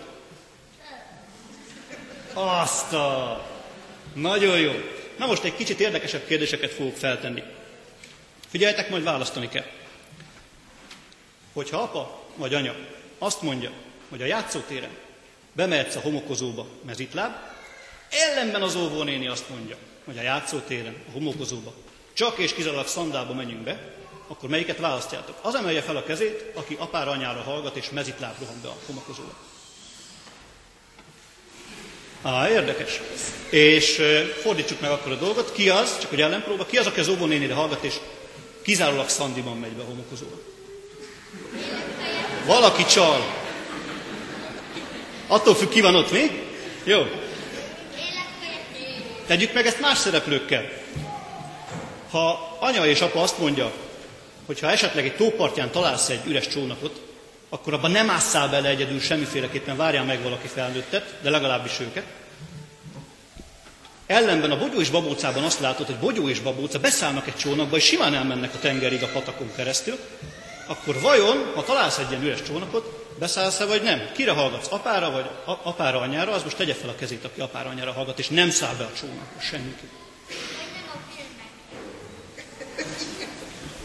Azt 2.33 2.93
a... 2.93 3.41
Nagyon 4.13 4.59
jó. 4.59 4.71
Na 5.17 5.25
most 5.25 5.43
egy 5.43 5.55
kicsit 5.55 5.79
érdekesebb 5.79 6.25
kérdéseket 6.27 6.71
fogok 6.71 6.95
feltenni. 6.95 7.43
Figyeljetek, 8.49 8.89
majd 8.89 9.03
választani 9.03 9.49
kell. 9.49 9.65
Hogyha 11.53 11.77
apa 11.77 12.23
vagy 12.35 12.53
anya 12.53 12.75
azt 13.17 13.41
mondja, 13.41 13.71
hogy 14.09 14.21
a 14.21 14.25
játszótéren 14.25 14.97
bemehetsz 15.53 15.95
a 15.95 15.99
homokozóba 15.99 16.67
mezitláb, 16.85 17.35
ellenben 18.09 18.61
az 18.61 18.75
óvónéni 18.75 19.27
azt 19.27 19.49
mondja, 19.49 19.77
hogy 20.05 20.17
a 20.17 20.21
játszótéren, 20.21 20.95
a 21.07 21.11
homokozóba 21.11 21.73
csak 22.13 22.37
és 22.37 22.53
kizárólag 22.53 22.87
szandába 22.87 23.33
menjünk 23.33 23.61
be, 23.61 23.93
akkor 24.27 24.49
melyiket 24.49 24.77
választjátok? 24.77 25.39
Az 25.41 25.55
emelje 25.55 25.81
fel 25.81 25.95
a 25.95 26.03
kezét, 26.03 26.51
aki 26.53 26.75
apára, 26.79 27.11
anyára 27.11 27.41
hallgat, 27.41 27.75
és 27.75 27.89
mezitláb 27.89 28.39
rohan 28.39 28.61
be 28.61 28.67
a 28.67 28.77
homokozóba. 28.85 29.33
Á, 32.23 32.49
érdekes. 32.49 33.01
És 33.49 34.01
fordítsuk 34.41 34.79
meg 34.79 34.91
akkor 34.91 35.11
a 35.11 35.15
dolgot. 35.15 35.51
Ki 35.51 35.69
az, 35.69 35.99
csak 35.99 36.09
hogy 36.09 36.21
ellenpróba, 36.21 36.65
ki 36.65 36.77
az, 36.77 36.85
aki 36.85 36.99
az 36.99 37.07
óvónénire 37.07 37.53
hallgat, 37.53 37.83
és 37.83 37.93
kizárólag 38.61 39.09
szandiban 39.09 39.57
megy 39.57 39.71
be 39.71 39.81
a 39.81 39.85
homokozóba? 39.85 40.35
Valaki 42.45 42.85
csal. 42.85 43.21
Attól 45.27 45.55
függ, 45.55 45.69
ki 45.69 45.81
van 45.81 45.95
ott, 45.95 46.11
mi? 46.11 46.41
Jó. 46.83 47.05
Tegyük 49.27 49.53
meg 49.53 49.65
ezt 49.65 49.79
más 49.79 49.97
szereplőkkel. 49.97 50.69
Ha 52.11 52.57
anya 52.59 52.85
és 52.85 53.01
apa 53.01 53.21
azt 53.21 53.37
mondja, 53.37 53.71
hogy 54.45 54.59
ha 54.59 54.71
esetleg 54.71 55.05
egy 55.05 55.15
tópartján 55.15 55.71
találsz 55.71 56.09
egy 56.09 56.25
üres 56.27 56.47
csónakot, 56.47 57.01
akkor 57.53 57.73
abban 57.73 57.91
nem 57.91 58.09
ásszál 58.09 58.49
bele 58.49 58.69
egyedül 58.69 58.99
semmiféleképpen, 58.99 59.77
várjál 59.77 60.03
meg 60.03 60.23
valaki 60.23 60.47
felnőttet, 60.47 61.15
de 61.21 61.29
legalábbis 61.29 61.79
őket. 61.79 62.05
Ellenben 64.05 64.51
a 64.51 64.57
bogyó 64.57 64.79
és 64.79 64.89
babócában 64.89 65.43
azt 65.43 65.59
látod, 65.59 65.85
hogy 65.85 65.95
bogyó 65.95 66.29
és 66.29 66.39
babóca 66.39 66.79
beszállnak 66.79 67.27
egy 67.27 67.35
csónakba, 67.35 67.77
és 67.77 67.83
simán 67.83 68.13
elmennek 68.13 68.53
a 68.53 68.59
tengerig 68.59 69.03
a 69.03 69.07
patakon 69.07 69.51
keresztül, 69.55 69.99
akkor 70.67 71.01
vajon, 71.01 71.51
ha 71.55 71.63
találsz 71.63 71.97
egy 71.97 72.09
ilyen 72.09 72.23
üres 72.23 72.41
csónakot, 72.41 73.15
beszállsz-e 73.19 73.65
vagy 73.65 73.81
nem? 73.81 74.09
Kire 74.13 74.31
hallgatsz? 74.31 74.71
Apára 74.71 75.11
vagy 75.11 75.29
apára, 75.45 75.99
anyára? 75.99 76.31
Az 76.31 76.43
most 76.43 76.57
tegye 76.57 76.73
fel 76.73 76.89
a 76.89 76.95
kezét, 76.95 77.25
aki 77.25 77.41
apára, 77.41 77.69
anyára 77.69 77.91
hallgat, 77.91 78.19
és 78.19 78.27
nem 78.27 78.49
száll 78.49 78.75
be 78.75 78.83
a 78.83 78.91
csónakba 78.99 79.41
senki. 79.41 79.89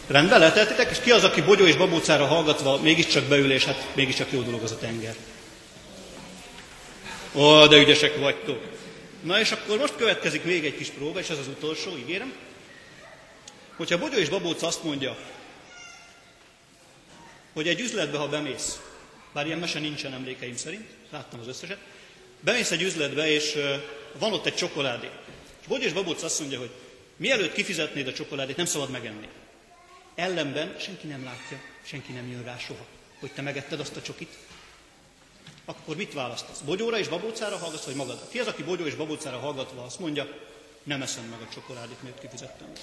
Rendben 0.09 0.38
lehetetitek, 0.38 0.91
és 0.91 1.00
ki 1.00 1.11
az, 1.11 1.25
aki 1.25 1.41
bogyó 1.41 1.67
és 1.67 1.77
babócára 1.77 2.27
hallgatva 2.27 2.81
mégiscsak 2.81 3.25
beül, 3.25 3.53
és 3.53 3.65
hát 3.65 3.87
mégiscsak 3.95 4.33
jó 4.33 4.43
dolog 4.43 4.62
az 4.62 4.73
a 4.73 4.79
tenger. 4.79 5.15
Ó, 7.35 7.67
de 7.67 7.77
ügyesek 7.77 8.17
vagytok. 8.17 8.62
Na 9.23 9.41
és 9.41 9.53
akkor 9.53 9.79
most 9.79 9.97
következik 9.97 10.45
még 10.45 10.65
egy 10.65 10.77
kis 10.77 10.88
próba, 10.88 11.19
és 11.19 11.29
ez 11.29 11.38
az 11.38 11.47
utolsó, 11.47 11.97
ígérem. 11.97 12.33
Hogyha 13.77 13.99
Bogyó 13.99 14.17
és 14.17 14.29
Babóc 14.29 14.62
azt 14.62 14.85
mondja, 14.85 15.17
hogy 17.53 17.69
egy 17.69 17.81
üzletbe, 17.81 18.19
ha 18.19 18.29
bemész, 18.29 18.81
bár 19.33 19.47
ilyen 19.47 19.59
mese 19.59 19.79
nincsen 19.79 20.12
emlékeim 20.12 20.57
szerint, 20.57 20.87
láttam 21.11 21.41
az 21.41 21.49
összeset, 21.49 21.79
bemész 22.41 22.71
egy 22.71 22.83
üzletbe, 22.83 23.31
és 23.31 23.59
van 24.19 24.33
ott 24.33 24.47
egy 24.47 24.55
csokoládé. 24.55 25.09
És 25.61 25.67
Bogyó 25.67 25.85
és 25.85 25.93
Babóc 25.93 26.23
azt 26.23 26.41
mondja, 26.41 26.59
hogy 26.59 26.71
mielőtt 27.17 27.53
kifizetnéd 27.53 28.07
a 28.07 28.12
csokoládét, 28.12 28.57
nem 28.57 28.67
szabad 28.67 28.91
megenni. 28.91 29.29
Ellenben 30.19 30.75
senki 30.79 31.07
nem 31.07 31.25
látja, 31.25 31.61
senki 31.83 32.13
nem 32.13 32.31
jön 32.31 32.45
rá 32.45 32.59
soha, 32.59 32.87
hogy 33.21 33.31
te 33.31 33.43
megetted 33.43 33.81
azt 33.81 33.97
a 33.97 34.03
csokit. 34.03 34.37
Akkor 35.65 35.97
mit 35.97 36.13
választasz? 36.13 36.59
Bogyóra 36.59 36.99
és 36.99 37.09
babócára 37.09 37.57
hallgatsz, 37.57 37.85
vagy 37.85 37.95
magad? 37.95 38.29
Ki 38.29 38.39
az, 38.39 38.47
aki 38.47 38.63
bogyó 38.63 38.87
és 38.87 38.95
babócára 38.95 39.39
hallgatva 39.39 39.85
azt 39.85 39.99
mondja, 39.99 40.29
nem 40.83 41.03
eszem 41.03 41.25
meg 41.25 41.41
a 41.41 41.53
csokoládét, 41.53 42.03
mert 42.03 42.21
kifizettem 42.21 42.67
volna. 42.67 42.81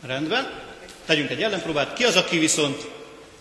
Rendben, 0.00 0.62
tegyünk 1.06 1.30
egy 1.30 1.42
ellenpróbát. 1.42 1.92
Ki 1.92 2.04
az, 2.04 2.16
aki 2.16 2.38
viszont, 2.38 2.88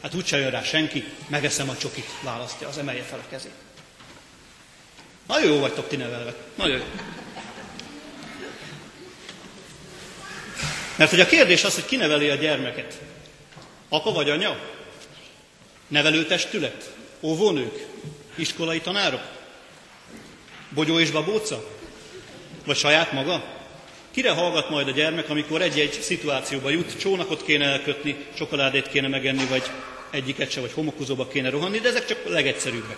hát 0.01 0.13
úgyse 0.13 0.37
jön 0.37 0.51
rá 0.51 0.63
senki, 0.63 1.03
megeszem 1.27 1.69
a 1.69 1.77
csokit, 1.77 2.09
választja, 2.23 2.67
az 2.67 2.77
emelje 2.77 3.03
fel 3.03 3.19
a 3.19 3.29
kezét. 3.29 3.55
Nagyon 5.27 5.51
jó 5.51 5.59
vagytok 5.59 5.87
ti 5.87 5.95
nevelve. 5.95 6.35
Nagyon 6.55 6.77
jó. 6.77 6.85
Mert 10.97 11.09
hogy 11.09 11.19
a 11.19 11.25
kérdés 11.25 11.63
az, 11.63 11.75
hogy 11.75 11.85
ki 11.85 11.95
a 11.95 12.35
gyermeket. 12.35 13.01
Apa 13.89 14.11
vagy 14.11 14.29
anya? 14.29 14.59
Nevelőtestület? 15.87 16.93
Óvónők? 17.21 17.85
Iskolai 18.35 18.79
tanárok? 18.79 19.21
Bogyó 20.69 20.99
és 20.99 21.11
babóca? 21.11 21.63
Vagy 22.65 22.77
saját 22.77 23.11
maga? 23.11 23.43
Kire 24.11 24.31
hallgat 24.31 24.69
majd 24.69 24.87
a 24.87 24.91
gyermek, 24.91 25.29
amikor 25.29 25.61
egy-egy 25.61 26.01
szituációba 26.01 26.69
jut, 26.69 26.99
csónakot 26.99 27.43
kéne 27.43 27.65
elkötni, 27.65 28.25
csokoládét 28.37 28.87
kéne 28.87 29.07
megenni, 29.07 29.45
vagy 29.45 29.63
egyiket 30.09 30.51
se, 30.51 30.61
vagy 30.61 30.73
homokozóba 30.73 31.27
kéne 31.27 31.49
rohanni, 31.49 31.79
de 31.79 31.89
ezek 31.89 32.05
csak 32.05 32.17
a 32.25 32.29
legegyszerűbbek. 32.29 32.97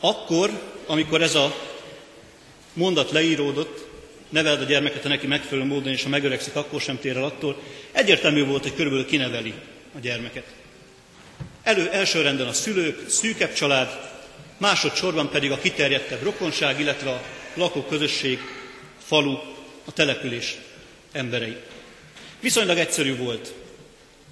Akkor, 0.00 0.50
amikor 0.86 1.22
ez 1.22 1.34
a 1.34 1.54
mondat 2.72 3.10
leíródott, 3.10 3.91
neveld 4.32 4.60
a 4.60 4.64
gyermeket 4.64 5.04
a 5.04 5.08
neki 5.08 5.26
megfelelő 5.26 5.66
módon, 5.66 5.92
és 5.92 6.02
ha 6.02 6.08
megöregszik, 6.08 6.54
akkor 6.54 6.80
sem 6.80 6.98
tér 6.98 7.16
el 7.16 7.24
attól, 7.24 7.62
egyértelmű 7.92 8.44
volt, 8.44 8.62
hogy 8.62 8.74
körülbelül 8.74 9.06
kineveli 9.06 9.54
a 9.94 9.98
gyermeket. 9.98 10.44
Elő, 11.62 11.90
első 11.90 12.20
renden 12.20 12.46
a 12.46 12.52
szülők, 12.52 13.08
szűkebb 13.08 13.52
család, 13.52 14.10
másodszorban 14.56 15.30
pedig 15.30 15.50
a 15.50 15.58
kiterjedtebb 15.58 16.22
rokonság, 16.22 16.80
illetve 16.80 17.10
a 17.10 17.22
lakóközösség, 17.54 18.38
falu, 19.04 19.32
a 19.84 19.92
település 19.92 20.56
emberei. 21.12 21.56
Viszonylag 22.40 22.78
egyszerű 22.78 23.16
volt. 23.16 23.52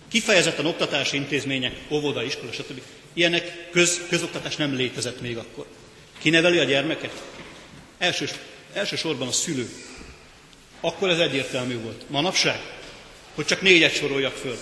Kifejezetten 0.09 0.67
oktatási 0.67 1.17
intézmények, 1.17 1.75
óvoda, 1.91 2.25
iskola, 2.25 2.53
stb. 2.53 2.81
Ilyenek 3.13 3.71
köz, 3.71 4.01
közoktatás 4.09 4.57
nem 4.57 4.75
létezett 4.75 5.21
még 5.21 5.37
akkor. 5.37 5.67
Ki 6.19 6.31
neveli 6.31 6.59
a 6.59 6.65
gyermeket? 6.65 7.23
Elsős, 7.99 8.31
elsősorban 8.73 9.29
a 9.29 9.33
szülő. 9.33 9.69
Akkor 10.81 11.09
ez 11.09 11.19
egyértelmű 11.19 11.81
volt. 11.81 12.05
Manapság, 12.07 12.61
hogy 13.35 13.45
csak 13.45 13.63
négyet 13.63 13.95
soroljak 13.95 14.35
föl. 14.35 14.57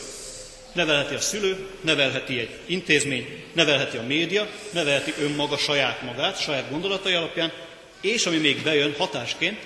Nevelheti 0.72 1.14
a 1.14 1.20
szülő, 1.20 1.66
nevelheti 1.80 2.38
egy 2.38 2.58
intézmény, 2.66 3.44
nevelheti 3.52 3.96
a 3.96 4.02
média, 4.02 4.48
nevelheti 4.72 5.14
önmaga 5.22 5.56
saját 5.56 6.02
magát, 6.02 6.40
saját 6.40 6.70
gondolatai 6.70 7.12
alapján, 7.12 7.52
és 8.00 8.26
ami 8.26 8.36
még 8.36 8.62
bejön 8.62 8.94
hatásként, 8.98 9.58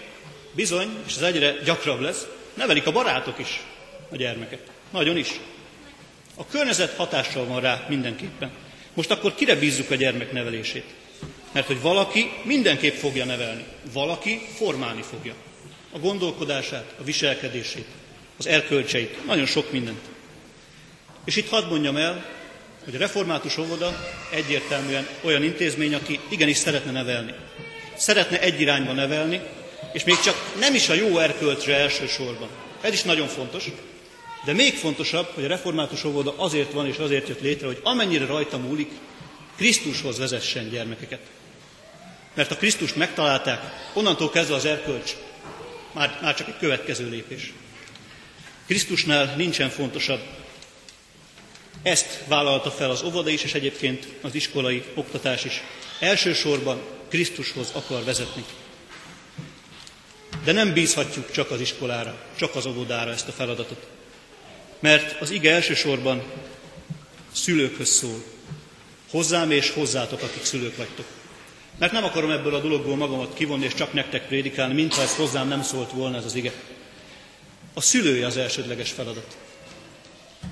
bizony, 0.53 0.89
és 1.07 1.15
ez 1.15 1.23
egyre 1.23 1.57
gyakrabb 1.65 2.01
lesz, 2.01 2.27
nevelik 2.55 2.87
a 2.87 2.93
barátok 2.93 3.39
is 3.39 3.61
a 4.11 4.17
gyermeket. 4.17 4.61
Nagyon 4.91 5.17
is. 5.17 5.31
A 6.37 6.47
környezet 6.47 6.97
hatással 6.97 7.45
van 7.45 7.61
rá 7.61 7.87
mindenképpen. 7.89 8.51
Most 8.95 9.11
akkor 9.11 9.35
kire 9.35 9.55
bízzuk 9.55 9.91
a 9.91 9.95
gyermek 9.95 10.33
nevelését? 10.33 10.85
Mert 11.53 11.67
hogy 11.67 11.81
valaki 11.81 12.31
mindenképp 12.43 12.95
fogja 12.95 13.25
nevelni, 13.25 13.65
valaki 13.93 14.41
formálni 14.57 15.03
fogja. 15.03 15.35
A 15.93 15.99
gondolkodását, 15.99 16.95
a 17.01 17.05
viselkedését, 17.05 17.87
az 18.39 18.47
erkölcseit, 18.47 19.27
nagyon 19.27 19.47
sok 19.47 19.73
mindent. 19.73 20.01
És 21.25 21.37
itt 21.37 21.49
hadd 21.49 21.69
mondjam 21.69 21.97
el, 21.97 22.27
hogy 22.85 22.95
a 22.95 22.99
református 22.99 23.57
óvoda 23.57 23.97
egyértelműen 24.31 25.09
olyan 25.21 25.43
intézmény, 25.43 25.95
aki 25.95 26.21
igenis 26.29 26.57
szeretne 26.57 26.91
nevelni. 26.91 27.35
Szeretne 27.97 28.41
egy 28.41 28.61
irányba 28.61 28.93
nevelni, 28.93 29.41
és 29.93 30.05
még 30.05 30.21
csak 30.21 30.55
nem 30.59 30.75
is 30.75 30.89
a 30.89 30.95
jó 30.95 31.19
erkölcsre 31.19 31.77
elsősorban. 31.77 32.49
Ez 32.81 32.93
is 32.93 33.03
nagyon 33.03 33.29
fontos, 33.29 33.65
de 34.45 34.53
még 34.53 34.75
fontosabb, 34.75 35.31
hogy 35.35 35.45
a 35.45 35.49
református 35.49 36.05
óvoda 36.05 36.35
azért 36.37 36.73
van 36.73 36.87
és 36.87 36.97
azért 36.97 37.29
jött 37.29 37.41
létre, 37.41 37.67
hogy 37.67 37.81
amennyire 37.83 38.27
rajta 38.27 38.59
múlik, 38.59 38.91
Krisztushoz 39.57 40.19
vezessen 40.19 40.71
gyermekeket. 40.71 41.21
Mert 42.35 42.51
a 42.51 42.57
Krisztust 42.57 42.97
megtalálták, 42.97 43.61
onnantól 43.95 44.31
kezdve 44.31 44.55
az 44.55 44.65
erkölcs 44.65 45.15
már, 45.93 46.19
már 46.23 46.35
csak 46.35 46.49
egy 46.49 46.59
következő 46.59 47.09
lépés. 47.09 47.53
Krisztusnál 48.67 49.37
nincsen 49.37 49.71
fontosabb. 49.71 50.21
Ezt 51.83 52.19
vállalta 52.27 52.71
fel 52.71 52.91
az 52.91 53.03
óvoda 53.03 53.31
is, 53.31 53.43
és 53.43 53.55
egyébként 53.55 54.07
az 54.21 54.35
iskolai 54.35 54.85
oktatás 54.95 55.45
is. 55.45 55.63
Elsősorban 56.01 56.81
Krisztushoz 57.09 57.71
akar 57.73 58.05
vezetni. 58.05 58.45
De 60.45 60.53
nem 60.53 60.73
bízhatjuk 60.73 61.31
csak 61.31 61.51
az 61.51 61.61
iskolára, 61.61 62.25
csak 62.37 62.55
az 62.55 62.67
óvodára 62.67 63.11
ezt 63.11 63.29
a 63.29 63.33
feladatot. 63.33 63.87
Mert 64.81 65.21
az 65.21 65.31
ige 65.31 65.53
elsősorban 65.53 66.23
szülőkhöz 67.33 67.89
szól. 67.89 68.25
Hozzám 69.11 69.51
és 69.51 69.71
hozzátok, 69.71 70.23
akik 70.23 70.45
szülők 70.45 70.77
vagytok. 70.77 71.07
Mert 71.79 71.93
nem 71.93 72.05
akarom 72.05 72.31
ebből 72.31 72.55
a 72.55 72.61
dologból 72.61 72.97
magamat 72.97 73.35
kivonni 73.35 73.65
és 73.65 73.75
csak 73.75 73.93
nektek 73.93 74.27
prédikálni, 74.27 74.75
mintha 74.75 75.03
ez 75.03 75.17
hozzám 75.17 75.49
nem 75.49 75.63
szólt 75.63 75.91
volna 75.91 76.17
ez 76.17 76.25
az 76.25 76.35
ige. 76.35 76.53
A 77.75 77.81
szülője 77.81 78.27
az 78.27 78.37
elsődleges 78.37 78.91
feladat. 78.91 79.37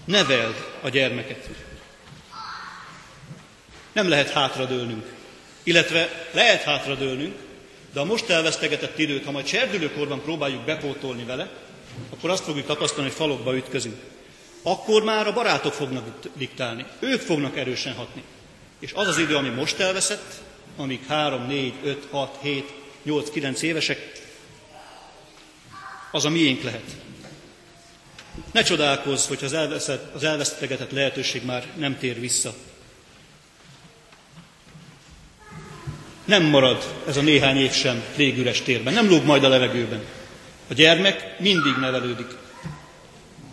Neveld 0.05 0.67
a 0.81 0.89
gyermeket. 0.89 1.49
Nem 3.93 4.09
lehet 4.09 4.31
hátradőlnünk. 4.31 5.05
Illetve 5.63 6.29
lehet 6.33 6.63
hátradőlnünk, 6.63 7.37
de 7.93 8.01
a 8.01 8.05
most 8.05 8.29
elvesztegetett 8.29 8.99
időt, 8.99 9.25
ha 9.25 9.31
majd 9.31 9.47
serdülőkorban 9.47 10.23
próbáljuk 10.23 10.63
bepótolni 10.63 11.25
vele, 11.25 11.51
akkor 12.11 12.31
azt 12.31 12.45
fogjuk 12.45 12.67
tapasztalni, 12.67 13.09
hogy 13.09 13.19
falokba 13.19 13.57
ütközünk. 13.57 13.97
Akkor 14.63 15.03
már 15.03 15.27
a 15.27 15.33
barátok 15.33 15.73
fognak 15.73 16.29
diktálni. 16.35 16.85
Ők 16.99 17.21
fognak 17.21 17.57
erősen 17.57 17.95
hatni. 17.95 18.23
És 18.79 18.93
az 18.93 19.09
az 19.09 19.19
idő, 19.19 19.37
ami 19.37 19.49
most 19.49 19.79
elveszett, 19.79 20.41
amíg 20.81 21.01
3, 21.07 21.47
4, 21.47 21.75
5, 21.85 22.07
6, 22.11 22.39
7, 22.43 22.73
8, 23.03 23.31
9 23.31 23.63
évesek, 23.63 24.13
az 26.11 26.25
a 26.25 26.31
miénk 26.31 26.63
lehet. 26.63 26.97
Ne 28.53 28.63
csodálkozz, 28.63 29.27
hogy 29.27 29.45
az, 29.45 29.53
elveszett, 29.53 30.15
az 30.15 30.25
elvesztegetett 30.25 30.91
lehetőség 30.91 31.45
már 31.45 31.67
nem 31.77 31.99
tér 31.99 32.21
vissza. 32.21 32.55
Nem 36.25 36.43
marad 36.43 36.95
ez 37.07 37.17
a 37.17 37.23
néhány 37.23 37.57
év 37.57 37.73
sem 37.73 38.03
légüres 38.17 38.63
térben, 38.63 38.93
nem 38.93 39.09
lóg 39.09 39.25
majd 39.25 39.45
a 39.45 39.49
levegőben. 39.49 40.05
A 40.69 40.75
gyermek 40.75 41.39
mindig 41.39 41.77
nevelődik. 41.81 42.37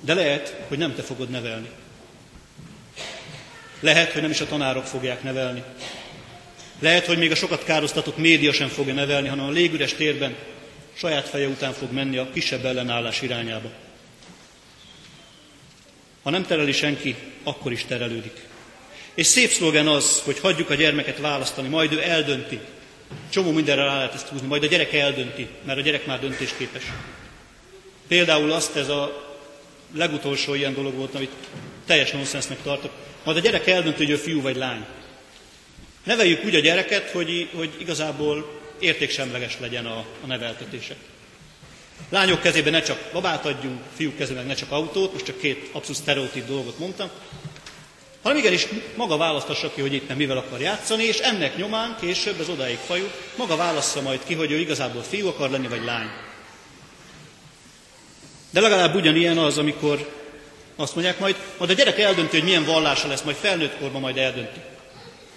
De 0.02 0.14
lehet, 0.14 0.56
hogy 0.68 0.78
nem 0.78 0.96
te 0.96 1.02
fogod 1.02 1.30
nevelni. 1.30 1.70
Lehet, 3.80 4.12
hogy 4.12 4.22
nem 4.22 4.32
is 4.32 4.42
a 4.42 4.48
tanárok 4.48 4.86
fogják 4.86 5.24
nevelni. 5.24 5.64
Lehet, 6.80 7.06
hogy 7.06 7.18
még 7.18 7.32
a 7.32 7.36
sokat 7.36 7.64
károsztatott 7.64 8.18
média 8.18 8.54
sem 8.54 8.68
fogja 8.68 8.94
nevelni, 8.94 9.28
hanem 9.28 9.46
a 9.46 9.52
légüres 9.52 9.94
térben 9.94 10.36
saját 10.94 11.30
feje 11.30 11.48
után 11.48 11.74
fog 11.74 11.92
menni 11.92 12.18
a 12.18 12.30
kisebb 12.34 12.66
ellenállás 12.66 13.22
irányába. 13.22 13.70
Ha 16.24 16.30
nem 16.30 16.46
tereli 16.46 16.72
senki, 16.72 17.16
akkor 17.44 17.72
is 17.72 17.86
terelődik. 17.86 18.46
És 19.14 19.26
szép 19.26 19.50
szlogen 19.50 19.88
az, 19.88 20.22
hogy 20.26 20.40
hagyjuk 20.40 20.70
a 20.70 20.74
gyermeket 20.74 21.20
választani, 21.20 21.68
majd 21.68 21.92
ő 21.92 22.02
eldönti. 22.02 22.60
Csomó 23.30 23.52
mindenre 23.52 23.84
rá 23.84 23.96
lehet 23.96 24.14
ezt 24.14 24.28
húzni, 24.28 24.48
majd 24.48 24.64
a 24.64 24.68
gyerek 24.68 24.94
eldönti, 24.94 25.48
mert 25.66 25.80
a 25.80 25.82
gyerek 25.82 26.06
már 26.06 26.20
döntésképes. 26.20 26.84
Például 28.08 28.52
azt 28.52 28.76
ez 28.76 28.90
a 28.90 29.36
legutolsó 29.96 30.54
ilyen 30.54 30.74
dolog 30.74 30.96
volt, 30.96 31.16
amit 31.16 31.34
teljes 31.86 32.12
nonsensnek 32.12 32.62
tartok. 32.64 32.92
Majd 33.24 33.38
a 33.38 33.42
gyerek 33.42 33.68
eldönti, 33.68 33.98
hogy 33.98 34.14
ő 34.14 34.16
fiú 34.16 34.42
vagy 34.42 34.56
lány. 34.56 34.86
Neveljük 36.08 36.46
úgy 36.46 36.56
a 36.56 36.60
gyereket, 36.60 37.10
hogy, 37.10 37.50
hogy 37.56 37.70
igazából 37.78 38.60
értéksemleges 38.80 39.58
legyen 39.60 39.86
a, 39.86 40.06
a 40.24 40.26
neveltetése. 40.26 40.96
Lányok 42.10 42.42
kezében 42.42 42.72
ne 42.72 42.82
csak 42.82 43.10
babát 43.14 43.46
adjunk, 43.46 43.82
fiúk 43.96 44.18
kezében 44.18 44.46
ne 44.46 44.54
csak 44.54 44.72
autót, 44.72 45.14
most 45.14 45.26
csak 45.26 45.40
két 45.40 45.70
abszolút 45.72 46.02
sztereotíp 46.02 46.48
dolgot 46.48 46.80
mondtam, 46.80 47.10
hanem 48.22 48.38
igenis 48.38 48.68
maga 48.96 49.18
választassa 49.18 49.72
ki, 49.74 49.82
hogy 49.82 49.94
éppen 49.94 50.18
mivel 50.18 50.38
akar 50.38 50.62
játszani, 50.62 51.04
és 51.04 51.18
ennek 51.18 51.58
nyomán 51.58 51.98
később, 52.02 52.40
ez 52.40 52.50
odáig 52.50 52.78
fajú, 52.78 53.06
maga 53.36 53.56
válassza 53.56 54.02
majd 54.02 54.20
ki, 54.26 54.34
hogy 54.34 54.52
ő 54.52 54.58
igazából 54.58 55.02
fiú 55.02 55.28
akar 55.28 55.50
lenni, 55.50 55.68
vagy 55.68 55.84
lány. 55.84 56.10
De 58.50 58.60
legalább 58.60 58.96
ugyanilyen 58.96 59.38
az, 59.38 59.58
amikor 59.58 60.12
azt 60.76 60.94
mondják 60.94 61.20
majd, 61.20 61.36
majd 61.58 61.70
a 61.70 61.74
gyerek 61.74 62.00
eldönti, 62.00 62.36
hogy 62.36 62.46
milyen 62.46 62.66
vallása 62.66 63.08
lesz, 63.08 63.22
majd 63.22 63.38
felnőtt 63.38 63.78
korban 63.80 64.02
majd 64.02 64.18
eldönti. 64.18 64.60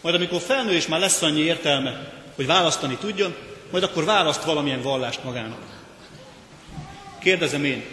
Majd 0.00 0.14
amikor 0.14 0.40
felnő 0.40 0.72
és 0.72 0.86
már 0.86 1.00
lesz 1.00 1.22
annyi 1.22 1.40
értelme, 1.40 2.12
hogy 2.34 2.46
választani 2.46 2.96
tudjon, 2.96 3.36
majd 3.70 3.82
akkor 3.82 4.04
választ 4.04 4.44
valamilyen 4.44 4.82
vallást 4.82 5.24
magának. 5.24 5.60
Kérdezem 7.20 7.64
én, 7.64 7.84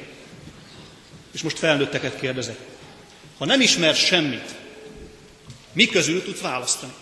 és 1.31 1.41
most 1.41 1.59
felnőtteket 1.59 2.19
kérdezek. 2.19 2.57
Ha 3.37 3.45
nem 3.45 3.61
ismersz 3.61 3.97
semmit, 3.97 4.55
mi 5.73 5.85
közül 5.85 6.23
tudsz 6.23 6.41
választani? 6.41 6.93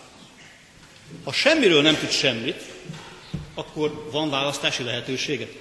Ha 1.24 1.32
semmiről 1.32 1.82
nem 1.82 1.98
tudsz 1.98 2.15
semmit, 2.15 2.62
akkor 3.54 4.10
van 4.12 4.30
választási 4.30 4.84
lehetőséget. 4.84 5.52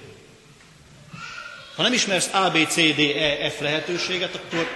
Ha 1.75 1.81
nem 1.81 1.93
ismersz 1.93 2.33
A, 2.33 2.49
B, 2.49 2.67
C, 2.67 2.75
D, 2.75 2.99
E, 2.99 3.49
F 3.49 3.59
lehetőséget, 3.59 4.35
akkor 4.35 4.67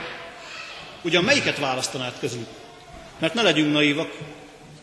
ugyan 1.02 1.24
melyiket 1.24 1.58
választanád 1.58 2.14
közül? 2.20 2.48
Mert 3.20 3.34
ne 3.34 3.42
legyünk 3.42 3.74
naívak, 3.74 4.12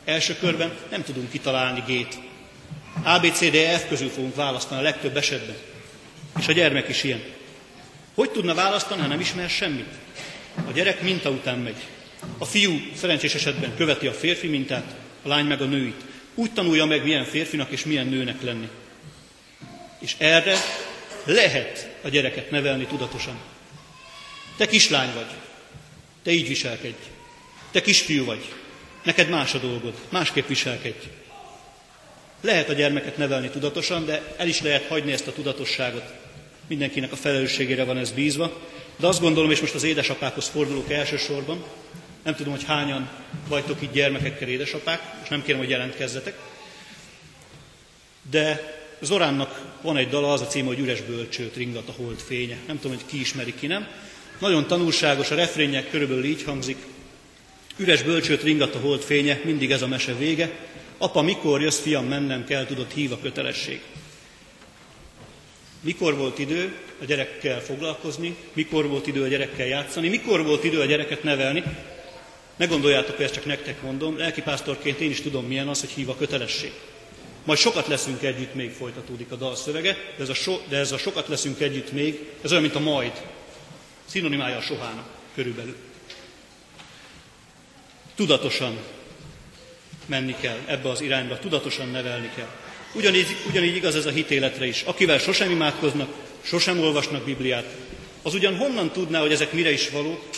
első 0.06 0.36
körben 0.36 0.72
nem 0.90 1.02
tudunk 1.02 1.30
kitalálni 1.30 1.82
G-t. 1.86 2.18
A, 3.04 3.26
E, 3.52 3.86
közül 3.88 4.08
fogunk 4.08 4.34
választani 4.34 4.80
a 4.80 4.84
legtöbb 4.84 5.16
esetben. 5.16 5.56
És 6.38 6.48
a 6.48 6.52
gyermek 6.52 6.88
is 6.88 7.02
ilyen. 7.02 7.22
Hogy 8.14 8.30
tudna 8.30 8.54
választani, 8.54 9.00
ha 9.00 9.06
nem 9.06 9.20
ismer 9.20 9.48
semmit? 9.48 9.88
A 10.68 10.72
gyerek 10.72 11.02
minta 11.02 11.30
után 11.30 11.58
megy. 11.58 11.76
A 12.38 12.44
fiú 12.44 12.80
szerencsés 12.94 13.34
esetben 13.34 13.76
követi 13.76 14.06
a 14.06 14.12
férfi 14.12 14.46
mintát, 14.46 14.94
a 15.22 15.28
lány 15.28 15.44
meg 15.44 15.60
a 15.60 15.64
nőit. 15.64 16.04
Úgy 16.34 16.52
tanulja 16.52 16.84
meg, 16.84 17.02
milyen 17.02 17.24
férfinak 17.24 17.70
és 17.70 17.84
milyen 17.84 18.06
nőnek 18.06 18.42
lenni. 18.42 18.68
És 19.98 20.14
erre 20.18 20.56
lehet 21.24 21.96
a 22.02 22.08
gyereket 22.08 22.50
nevelni 22.50 22.86
tudatosan. 22.86 23.38
Te 24.56 24.66
kislány 24.66 25.14
vagy. 25.14 25.30
te 26.22 26.30
így 26.30 26.48
viselkedj. 26.48 27.02
Te 27.70 27.80
kisfiú 27.80 28.24
vagy, 28.24 28.52
neked 29.06 29.28
más 29.28 29.54
a 29.54 29.58
dolgod, 29.58 29.94
másképp 30.08 30.46
viselkedj. 30.46 31.06
Lehet 32.40 32.68
a 32.68 32.72
gyermeket 32.72 33.16
nevelni 33.16 33.48
tudatosan, 33.48 34.04
de 34.04 34.34
el 34.36 34.48
is 34.48 34.60
lehet 34.60 34.86
hagyni 34.86 35.12
ezt 35.12 35.26
a 35.26 35.32
tudatosságot. 35.32 36.12
Mindenkinek 36.66 37.12
a 37.12 37.16
felelősségére 37.16 37.84
van 37.84 37.98
ez 37.98 38.10
bízva. 38.10 38.60
De 38.96 39.06
azt 39.06 39.20
gondolom, 39.20 39.50
és 39.50 39.60
most 39.60 39.74
az 39.74 39.82
édesapákhoz 39.82 40.48
fordulok 40.48 40.92
elsősorban, 40.92 41.64
nem 42.22 42.34
tudom, 42.34 42.52
hogy 42.52 42.64
hányan 42.64 43.08
vagytok 43.48 43.82
itt 43.82 43.92
gyermekekkel 43.92 44.48
édesapák, 44.48 45.00
és 45.22 45.28
nem 45.28 45.42
kérem, 45.42 45.60
hogy 45.60 45.70
jelentkezzetek, 45.70 46.38
de 48.30 48.74
Zoránnak 49.00 49.78
van 49.82 49.96
egy 49.96 50.08
dala, 50.08 50.32
az 50.32 50.40
a 50.40 50.46
címe, 50.46 50.66
hogy 50.66 50.78
Üres 50.78 51.00
bölcsőt 51.00 51.56
ringat 51.56 51.88
a 51.88 51.92
hold 51.92 52.18
fénye. 52.18 52.56
Nem 52.66 52.78
tudom, 52.80 52.96
hogy 52.96 53.06
ki 53.06 53.20
ismeri, 53.20 53.54
ki 53.54 53.66
nem. 53.66 53.88
Nagyon 54.38 54.66
tanulságos, 54.66 55.30
a 55.30 55.34
refrénjek 55.34 55.90
körülbelül 55.90 56.24
így 56.24 56.42
hangzik. 56.42 56.76
Üres 57.78 58.02
bölcsőt 58.02 58.42
ringat 58.42 58.74
a 58.74 58.78
hold 58.78 59.00
fénye, 59.00 59.40
mindig 59.44 59.70
ez 59.70 59.82
a 59.82 59.86
mese 59.86 60.14
vége. 60.14 60.50
Apa, 60.98 61.22
mikor 61.22 61.60
jössz, 61.60 61.80
fiam, 61.80 62.06
mennem 62.06 62.44
kell, 62.44 62.66
tudod, 62.66 62.90
hív 62.94 63.12
a 63.12 63.18
kötelesség. 63.22 63.80
Mikor 65.80 66.16
volt 66.16 66.38
idő 66.38 66.74
a 67.00 67.04
gyerekkel 67.04 67.60
foglalkozni, 67.60 68.36
mikor 68.52 68.88
volt 68.88 69.06
idő 69.06 69.22
a 69.22 69.26
gyerekkel 69.26 69.66
játszani, 69.66 70.08
mikor 70.08 70.44
volt 70.44 70.64
idő 70.64 70.80
a 70.80 70.84
gyereket 70.84 71.22
nevelni. 71.22 71.62
Ne 72.56 72.66
gondoljátok, 72.66 73.16
hogy 73.16 73.24
ezt 73.24 73.34
csak 73.34 73.44
nektek 73.44 73.82
mondom, 73.82 74.18
lelkipásztorként 74.18 75.00
én 75.00 75.10
is 75.10 75.20
tudom, 75.20 75.46
milyen 75.46 75.68
az, 75.68 75.80
hogy 75.80 75.90
hív 75.90 76.08
a 76.08 76.16
kötelesség. 76.16 76.72
Majd 77.44 77.58
sokat 77.58 77.86
leszünk 77.86 78.22
együtt, 78.22 78.54
még 78.54 78.70
folytatódik 78.70 79.32
a 79.32 79.36
dal 79.36 79.56
szövege, 79.56 79.96
de 80.16 80.22
ez 80.22 80.28
a, 80.28 80.34
so, 80.34 80.58
de 80.68 80.76
ez 80.76 80.92
a 80.92 80.98
sokat 80.98 81.28
leszünk 81.28 81.60
együtt 81.60 81.92
még, 81.92 82.20
ez 82.42 82.50
olyan, 82.50 82.62
mint 82.62 82.74
a 82.74 82.80
majd. 82.80 83.12
Szinonimája 84.04 84.56
a 84.56 84.60
sohának 84.60 85.08
körülbelül. 85.34 85.76
Tudatosan 88.16 88.78
menni 90.06 90.34
kell 90.40 90.58
ebbe 90.66 90.90
az 90.90 91.00
irányba, 91.00 91.38
tudatosan 91.38 91.88
nevelni 91.88 92.30
kell. 92.36 92.48
Ugyanígy, 92.94 93.36
ugyanígy 93.48 93.76
igaz 93.76 93.96
ez 93.96 94.06
a 94.06 94.10
hitéletre 94.10 94.66
is. 94.66 94.82
Akivel 94.82 95.18
sosem 95.18 95.50
imádkoznak, 95.50 96.08
sosem 96.42 96.80
olvasnak 96.80 97.24
Bibliát, 97.24 97.64
az 98.22 98.34
ugyan 98.34 98.56
honnan 98.56 98.92
tudná, 98.92 99.20
hogy 99.20 99.32
ezek 99.32 99.52
mire 99.52 99.72
is 99.72 99.90
valók, 99.90 100.28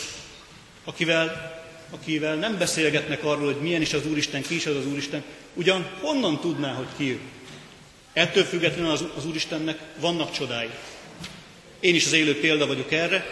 akivel, 0.83 1.57
akivel 1.89 2.35
nem 2.35 2.57
beszélgetnek 2.57 3.23
arról, 3.23 3.45
hogy 3.45 3.61
milyen 3.61 3.81
is 3.81 3.93
az 3.93 4.05
Úristen, 4.05 4.41
ki 4.41 4.55
is 4.55 4.65
az 4.65 4.75
az 4.75 4.85
Úristen, 4.85 5.23
ugyan 5.53 5.87
honnan 6.01 6.39
tudná, 6.39 6.73
hogy 6.73 6.87
ki 6.97 7.11
ő? 7.11 7.19
Ettől 8.13 8.43
függetlenül 8.43 8.91
az, 8.91 9.03
az 9.17 9.25
Úristennek 9.25 9.79
vannak 9.99 10.31
csodái. 10.31 10.69
Én 11.79 11.95
is 11.95 12.05
az 12.05 12.13
élő 12.13 12.39
példa 12.39 12.67
vagyok 12.67 12.91
erre, 12.91 13.25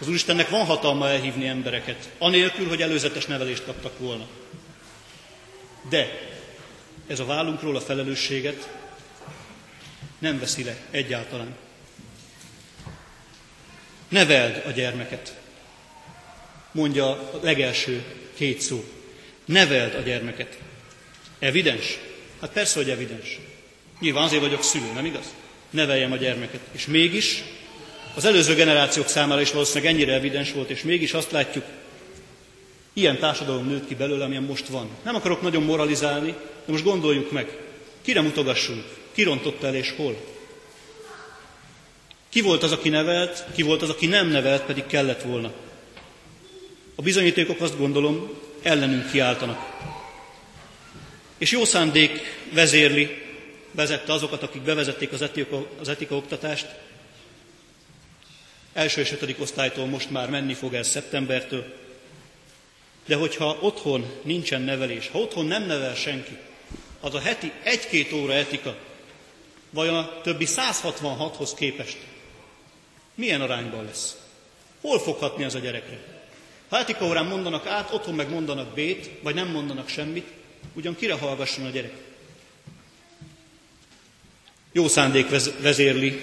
az 0.00 0.08
Úristennek 0.08 0.48
van 0.48 0.64
hatalma 0.64 1.08
elhívni 1.08 1.46
embereket, 1.46 2.10
anélkül, 2.18 2.68
hogy 2.68 2.82
előzetes 2.82 3.26
nevelést 3.26 3.64
kaptak 3.64 3.98
volna. 3.98 4.26
De 5.88 6.28
ez 7.06 7.20
a 7.20 7.24
vállunkról 7.24 7.76
a 7.76 7.80
felelősséget 7.80 8.68
nem 10.18 10.38
veszi 10.38 10.64
le 10.64 10.76
egyáltalán. 10.90 11.56
Neveld 14.08 14.62
a 14.66 14.70
gyermeket, 14.70 15.36
mondja 16.72 17.10
a 17.10 17.40
legelső 17.42 18.04
két 18.34 18.60
szó. 18.60 18.84
Neveld 19.44 19.94
a 19.94 20.00
gyermeket. 20.00 20.58
Evidens? 21.38 21.98
Hát 22.40 22.50
persze, 22.50 22.78
hogy 22.78 22.90
evidens. 22.90 23.38
Nyilván 24.00 24.24
azért 24.24 24.42
vagyok 24.42 24.62
szülő, 24.62 24.92
nem 24.92 25.04
igaz? 25.04 25.34
Neveljem 25.70 26.12
a 26.12 26.16
gyermeket. 26.16 26.60
És 26.72 26.86
mégis 26.86 27.42
az 28.14 28.24
előző 28.24 28.54
generációk 28.54 29.08
számára 29.08 29.40
is 29.40 29.52
valószínűleg 29.52 29.94
ennyire 29.94 30.12
evidens 30.12 30.52
volt, 30.52 30.70
és 30.70 30.82
mégis 30.82 31.12
azt 31.12 31.30
látjuk, 31.30 31.64
ilyen 32.92 33.18
társadalom 33.18 33.66
nőtt 33.66 33.86
ki 33.86 33.94
belőle, 33.94 34.24
amilyen 34.24 34.42
most 34.42 34.66
van. 34.66 34.88
Nem 35.04 35.14
akarok 35.14 35.42
nagyon 35.42 35.62
moralizálni, 35.62 36.30
de 36.66 36.72
most 36.72 36.84
gondoljuk 36.84 37.32
meg, 37.32 37.56
kire 38.02 38.20
mutogassunk, 38.20 38.84
ki 39.12 39.22
rontott 39.22 39.62
el 39.62 39.74
és 39.74 39.94
hol. 39.96 40.16
Ki 42.28 42.40
volt 42.40 42.62
az, 42.62 42.72
aki 42.72 42.88
nevelt, 42.88 43.44
ki 43.54 43.62
volt 43.62 43.82
az, 43.82 43.90
aki 43.90 44.06
nem 44.06 44.28
nevelt, 44.28 44.62
pedig 44.62 44.86
kellett 44.86 45.22
volna. 45.22 45.52
A 46.94 47.02
bizonyítékok 47.02 47.60
azt 47.60 47.78
gondolom 47.78 48.30
ellenünk 48.62 49.10
kiáltanak. 49.10 49.58
És 51.38 51.50
jó 51.50 51.64
szándék 51.64 52.20
vezérli, 52.52 53.22
vezette 53.70 54.12
azokat, 54.12 54.42
akik 54.42 54.62
bevezették 54.62 55.12
az 55.12 55.22
etika, 55.22 55.66
az 55.80 55.88
etika 55.88 56.16
oktatást. 56.16 56.66
Első 58.78 59.00
és 59.00 59.12
ötödik 59.12 59.40
osztálytól 59.40 59.86
most 59.86 60.10
már 60.10 60.30
menni 60.30 60.54
fog 60.54 60.74
ez 60.74 60.88
szeptembertől. 60.88 61.74
De 63.06 63.16
hogyha 63.16 63.58
otthon 63.60 64.06
nincsen 64.22 64.62
nevelés, 64.62 65.08
ha 65.08 65.18
otthon 65.18 65.46
nem 65.46 65.66
nevel 65.66 65.94
senki, 65.94 66.38
az 67.00 67.14
a 67.14 67.20
heti 67.20 67.52
egy-két 67.62 68.12
óra 68.12 68.32
etika, 68.32 68.76
vagy 69.70 69.88
a 69.88 70.20
többi 70.22 70.46
166-hoz 70.48 71.54
képest 71.54 71.96
milyen 73.14 73.40
arányban 73.40 73.84
lesz? 73.84 74.16
Hol 74.80 74.98
fog 74.98 75.16
hatni 75.16 75.44
ez 75.44 75.54
a 75.54 75.58
gyerekre? 75.58 75.98
Ha 76.68 76.78
etika 76.78 77.06
órán 77.06 77.26
mondanak 77.26 77.66
át, 77.66 77.92
otthon 77.92 78.14
meg 78.14 78.30
mondanak 78.30 78.74
B-t, 78.74 79.10
vagy 79.22 79.34
nem 79.34 79.48
mondanak 79.48 79.88
semmit, 79.88 80.26
ugyan 80.74 80.96
kire 80.96 81.14
hallgasson 81.14 81.66
a 81.66 81.70
gyerek? 81.70 81.94
Jó 84.72 84.88
szándék 84.88 85.28
vezérli 85.60 86.20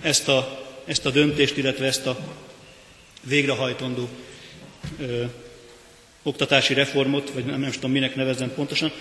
ezt 0.00 0.28
a, 0.28 0.65
ezt 0.86 1.06
a 1.06 1.10
döntést, 1.10 1.56
illetve 1.56 1.86
ezt 1.86 2.06
a 2.06 2.18
végrehajtandó 3.22 4.08
ö, 5.00 5.24
oktatási 6.22 6.74
reformot, 6.74 7.30
vagy 7.30 7.44
nem, 7.44 7.60
nem 7.60 7.70
tudom 7.70 7.90
minek 7.90 8.14
nevezzen 8.14 8.54
pontosan, 8.54 8.92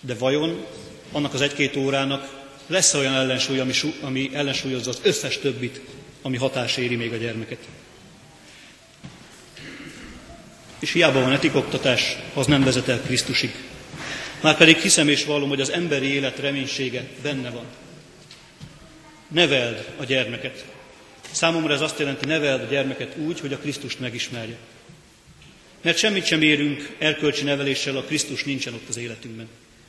de 0.00 0.14
vajon 0.14 0.66
annak 1.12 1.34
az 1.34 1.40
egy-két 1.40 1.76
órának 1.76 2.42
lesz 2.66 2.94
olyan 2.94 3.14
ellensúly, 3.14 3.58
ami, 3.58 3.72
ami 4.00 4.30
ellensúlyozza 4.32 4.90
az 4.90 5.00
összes 5.02 5.38
többit, 5.38 5.80
ami 6.22 6.36
hatás 6.36 6.76
éri 6.76 6.96
még 6.96 7.12
a 7.12 7.16
gyermeket? 7.16 7.58
És 10.78 10.92
hiába 10.92 11.20
van 11.20 11.32
etikoktatás, 11.32 12.16
az 12.34 12.46
nem 12.46 12.64
vezet 12.64 12.88
el 12.88 13.00
Krisztusig. 13.00 13.54
Márpedig 14.40 14.76
hiszem 14.76 15.08
és 15.08 15.24
vallom, 15.24 15.48
hogy 15.48 15.60
az 15.60 15.70
emberi 15.70 16.06
élet 16.06 16.38
reménysége 16.38 17.04
benne 17.22 17.50
van. 17.50 17.64
Neveld 19.28 19.88
a 19.96 20.04
gyermeket. 20.04 20.64
Számomra 21.32 21.72
ez 21.72 21.80
azt 21.80 21.98
jelenti, 21.98 22.26
neveld 22.26 22.60
a 22.62 22.66
gyermeket 22.66 23.16
úgy, 23.16 23.40
hogy 23.40 23.52
a 23.52 23.58
Krisztust 23.58 24.00
megismerje. 24.00 24.56
Mert 25.82 25.98
semmit 25.98 26.26
sem 26.26 26.42
érünk 26.42 26.96
erkölcsi 26.98 27.44
neveléssel, 27.44 27.96
a 27.96 28.02
Krisztus 28.02 28.44
nincsen 28.44 28.74
ott 28.74 28.88
az 28.88 28.96
életünkben. 28.96 29.48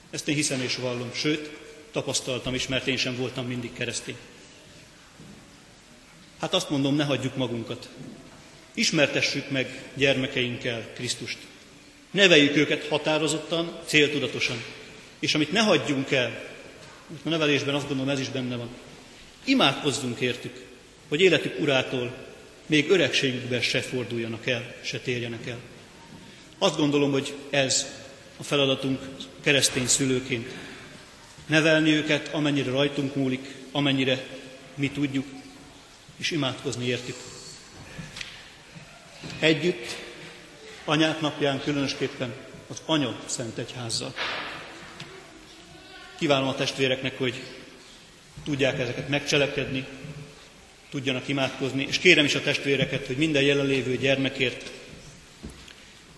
Ezt 0.09 0.27
én 0.27 0.35
hiszem 0.35 0.61
és 0.61 0.75
vallom, 0.75 1.11
sőt, 1.13 1.49
tapasztaltam 1.91 2.53
is, 2.53 2.67
mert 2.67 2.87
én 2.87 2.97
sem 2.97 3.15
voltam 3.15 3.47
mindig 3.47 3.73
keresztény. 3.73 4.15
Hát 6.39 6.53
azt 6.53 6.69
mondom, 6.69 6.95
ne 6.95 7.03
hagyjuk 7.03 7.35
magunkat. 7.35 7.89
Ismertessük 8.73 9.49
meg 9.49 9.83
gyermekeinkkel 9.93 10.87
Krisztust. 10.93 11.37
Neveljük 12.11 12.55
őket 12.55 12.87
határozottan, 12.87 13.79
céltudatosan. 13.85 14.63
És 15.19 15.35
amit 15.35 15.51
ne 15.51 15.61
hagyjunk 15.61 16.11
el, 16.11 16.51
a 17.25 17.29
nevelésben 17.29 17.75
azt 17.75 17.87
gondolom 17.87 18.11
ez 18.11 18.19
is 18.19 18.29
benne 18.29 18.55
van, 18.55 18.69
imádkozzunk 19.43 20.19
értük, 20.19 20.62
hogy 21.13 21.21
életük 21.21 21.59
urától 21.59 22.13
még 22.65 22.89
öregségükben 22.89 23.61
se 23.61 23.81
forduljanak 23.81 24.47
el, 24.47 24.75
se 24.81 24.99
térjenek 24.99 25.47
el. 25.47 25.57
Azt 26.57 26.77
gondolom, 26.77 27.11
hogy 27.11 27.33
ez 27.49 27.85
a 28.37 28.43
feladatunk 28.43 28.99
keresztény 29.41 29.87
szülőként. 29.87 30.47
Nevelni 31.45 31.91
őket, 31.91 32.33
amennyire 32.33 32.71
rajtunk 32.71 33.15
múlik, 33.15 33.55
amennyire 33.71 34.23
mi 34.75 34.89
tudjuk, 34.89 35.25
és 36.17 36.31
imádkozni 36.31 36.85
értük. 36.85 37.15
Együtt, 39.39 39.97
anyák 40.85 41.21
napján 41.21 41.61
különösképpen 41.61 42.33
az 42.67 42.81
Anya 42.85 43.19
Szent 43.25 43.57
Egyházzal. 43.57 44.13
Kívánom 46.17 46.47
a 46.47 46.55
testvéreknek, 46.55 47.17
hogy 47.17 47.41
tudják 48.43 48.79
ezeket 48.79 49.09
megcselekedni, 49.09 49.87
tudjanak 50.93 51.27
imádkozni, 51.27 51.85
és 51.89 51.97
kérem 51.97 52.25
is 52.25 52.35
a 52.35 52.41
testvéreket, 52.41 53.07
hogy 53.07 53.17
minden 53.17 53.41
jelenlévő 53.41 53.97
gyermekért 53.97 54.71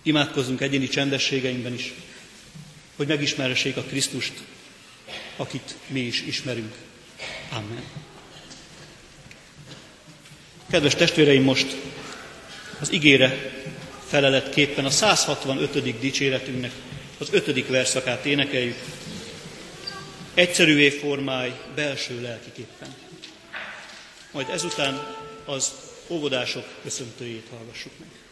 imádkozzunk 0.02 0.60
egyéni 0.60 0.88
csendességeinkben 0.88 1.74
is, 1.74 1.92
hogy 2.96 3.06
megismerhessék 3.06 3.76
a 3.76 3.82
Krisztust, 3.82 4.32
akit 5.36 5.76
mi 5.86 6.00
is 6.00 6.22
ismerünk. 6.22 6.74
Amen. 7.50 7.82
Kedves 10.70 10.94
testvéreim, 10.94 11.42
most 11.42 11.76
az 12.80 12.92
igére 12.92 13.52
feleletképpen 14.06 14.84
a 14.84 14.90
165. 14.90 15.98
dicséretünknek 16.00 16.72
az 17.18 17.28
ötödik 17.30 17.68
verszakát 17.68 18.24
énekeljük. 18.24 18.78
Egyszerűvé 20.34 20.88
formáj 20.90 21.52
belső 21.74 22.20
lelkiképpen. 22.20 23.05
Majd 24.36 24.48
ezután 24.48 25.16
az 25.44 25.72
óvodások 26.08 26.64
köszöntőjét 26.82 27.46
hallgassuk 27.50 27.92
meg. 27.98 28.25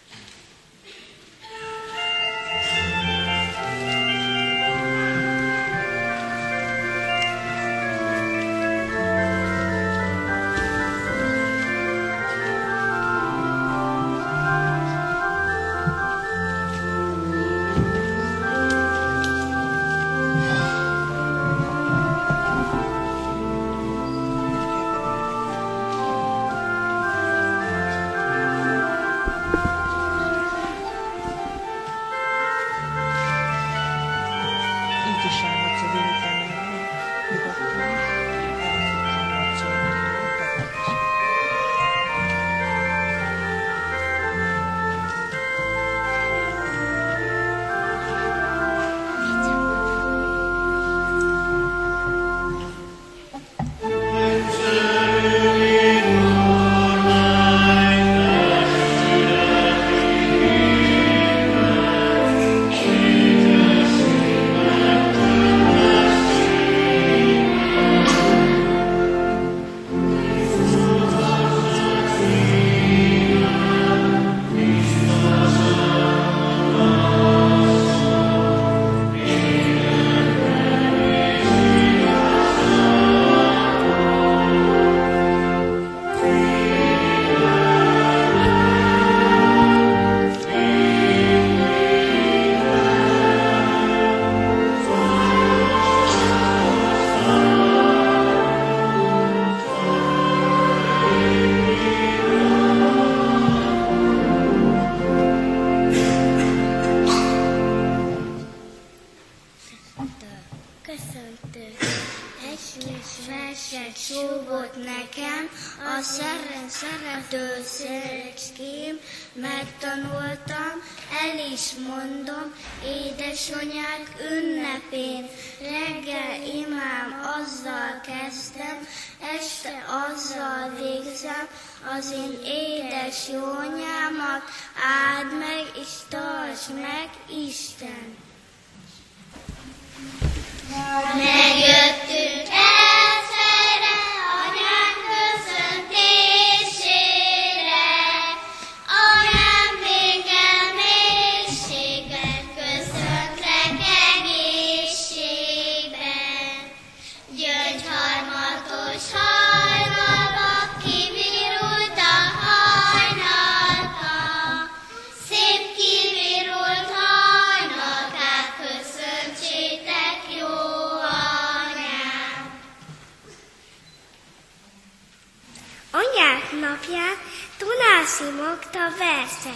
Tunászi 178.71 178.75
Magda 178.75 178.97
verse. 178.97 179.51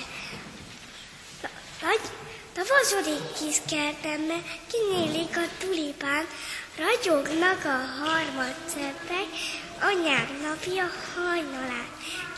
Nagy, 1.83 2.01
tavazodik 2.53 3.33
kis 3.39 3.57
kertembe, 3.69 4.43
kinyílik 4.71 5.37
a 5.37 5.47
tulipán, 5.59 6.27
ragyognak 6.77 7.65
a 7.65 8.05
harmadceppek, 8.05 9.29
anyák 9.81 10.41
napja 10.43 10.91
hajnalán. 11.15 11.89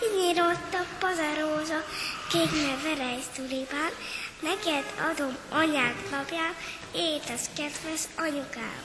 Kinyított 0.01 0.75
a 0.75 0.85
pazaróza, 0.99 1.85
kékne 2.31 2.77
verejsz 2.83 3.29
tulipán, 3.35 3.91
neked 4.41 4.85
adom 5.11 5.37
anyák 5.49 6.11
napján, 6.11 6.55
étes 6.93 7.43
kedves 7.57 8.03
anyukám. 8.17 8.83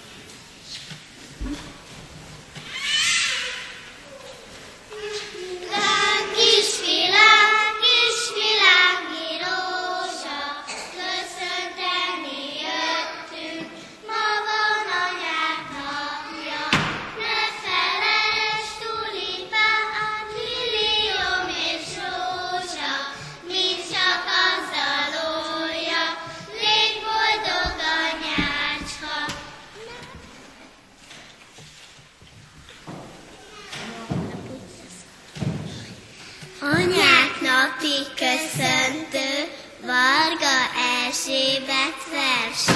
Erzsébet 41.15 42.01
verse. 42.11 42.73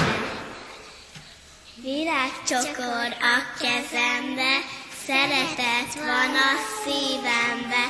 Virágcsokor 1.74 3.08
a 3.20 3.36
kezembe, 3.58 4.54
szeretet 5.06 5.94
van 5.94 6.34
a 6.34 6.52
szívembe, 6.82 7.84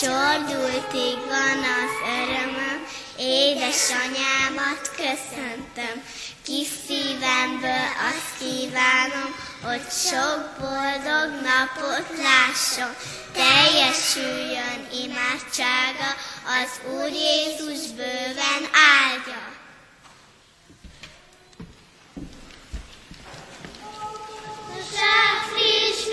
csordultig 0.00 1.16
van 1.28 1.60
az 1.80 1.94
örömöm, 2.20 2.86
édesanyámat 3.18 4.82
köszöntöm. 4.96 6.02
Kis 6.44 6.68
szívemből 6.86 7.88
azt 8.08 8.38
kívánom, 8.38 9.34
hogy 9.62 9.86
sok 9.90 10.40
boldog 10.60 11.28
napot 11.48 12.06
lásson, 12.22 12.94
teljesüljön 13.32 14.88
imádsága, 15.04 16.10
az 16.44 16.92
Úr 16.92 17.10
Jézus 17.10 17.90
bőven 17.96 18.64
áldja. 18.72 19.62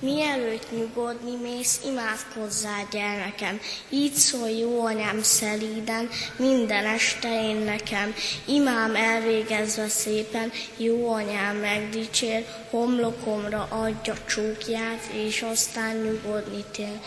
mielőtt 0.00 0.70
nyugodni 0.70 1.36
mész, 1.42 1.80
imádkozzál 1.86 2.88
gyermekem. 2.90 3.60
Így 3.88 4.12
szól 4.12 4.50
jó 4.50 4.84
anyám 4.84 5.22
szelíden, 5.22 6.08
minden 6.36 6.86
este 6.86 7.42
én 7.42 7.56
nekem. 7.56 8.14
Imám 8.44 8.94
elvégezve 8.94 9.88
szépen, 9.88 10.52
jó 10.76 11.12
anyám 11.12 11.56
megdicsér, 11.56 12.44
homlokomra 12.70 13.66
adja 13.70 14.14
csókját, 14.26 15.02
és 15.12 15.42
aztán 15.42 15.96
nyugodni 15.96 16.64
tér. 16.72 17.00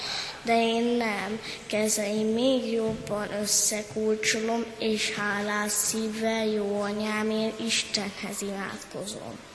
De 0.43 0.53
én 0.53 0.83
nem, 0.83 1.39
kezeim 1.67 2.27
még 2.27 2.71
jobban 2.71 3.27
összekulcsolom, 3.41 4.65
és 4.79 5.13
hálás 5.13 5.71
szívvel 5.71 6.45
jó 6.45 6.81
anyámért 6.81 7.59
Istenhez 7.59 8.41
imádkozom. 8.41 9.50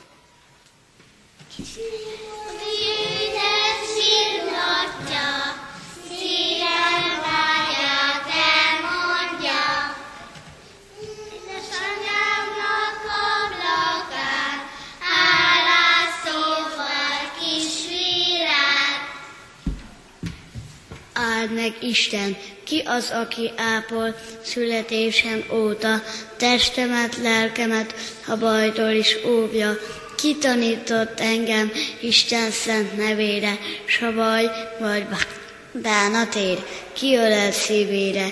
Meg 21.54 21.76
Isten, 21.80 22.36
ki 22.64 22.82
az, 22.86 23.10
aki 23.10 23.52
ápol 23.56 24.16
születésem 24.42 25.44
óta, 25.52 26.02
testemet, 26.36 27.16
lelkemet, 27.16 27.94
a 28.26 28.36
bajtól 28.36 28.90
is 28.90 29.16
óvja. 29.26 29.76
Ki 30.16 30.36
tanított 30.36 31.20
engem 31.20 31.72
Isten 32.00 32.50
szent 32.50 32.96
nevére, 32.96 33.58
s 33.84 34.00
a 34.00 34.12
baj 34.12 34.50
vagy 34.78 35.04
bá- 35.04 35.40
bánat 35.72 36.34
ér, 36.34 36.64
ki 36.92 37.16
ölel 37.16 37.52
szívére. 37.52 38.26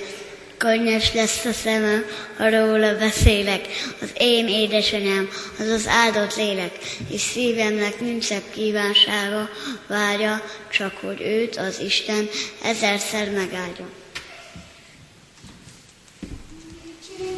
Könnyes 0.57 1.12
lesz 1.12 1.44
a 1.44 1.53
szemem, 1.53 2.05
ha 2.37 2.49
róla 2.49 2.99
beszélek, 2.99 3.66
az 4.01 4.09
én 4.18 4.49
édesanyám, 4.49 5.29
az 5.59 5.68
az 5.68 5.87
áldott 5.87 6.37
lélek, 6.37 6.79
és 7.11 7.20
szívemnek 7.20 8.01
nincs 8.01 8.25
szebb 8.25 8.51
kívánsága, 8.55 9.51
várja, 9.87 10.42
csak 10.70 10.92
hogy 11.01 11.20
őt, 11.20 11.57
az 11.57 11.81
Isten, 11.81 12.29
ezerszer 12.62 13.31
megáldjon. 13.31 13.90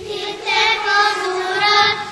Hittek 0.06 0.80
az 0.85 1.26
Urat, 1.26 2.05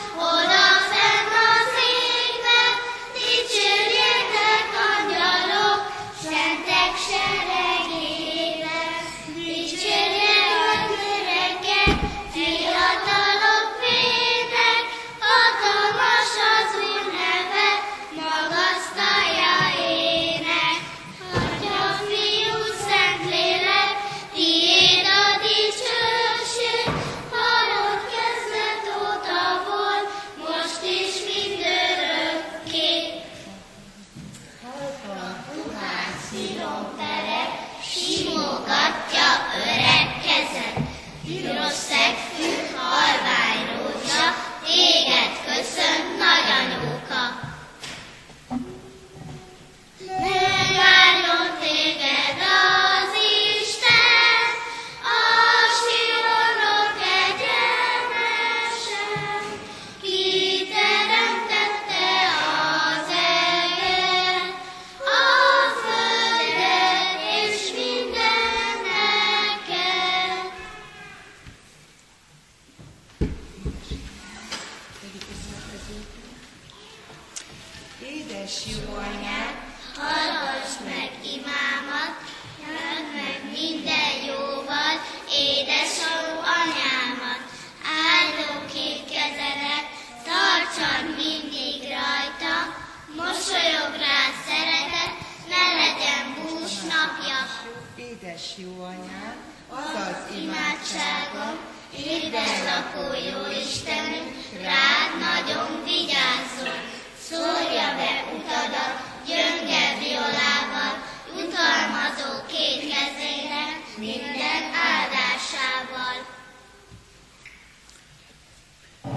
édes 98.59 98.67
jó 98.67 98.85
anyád, 98.85 99.37
az 99.69 99.95
az 99.95 100.37
Imádságom, 100.37 101.57
hídben 101.91 102.65
lakó 102.65 103.07
jó 103.15 103.61
Istenünk, 103.61 104.31
rád 104.63 105.11
nagyon 105.21 105.85
vigyázzon. 105.85 106.81
Szórja 107.29 107.95
be 107.97 108.13
utadat, 108.37 108.95
gyönge 109.27 109.99
violával, 109.99 110.95
jutalmazó 111.37 112.47
két 112.47 112.81
kezének, 112.81 113.75
minden 113.99 114.63
áldásával. 114.93 116.17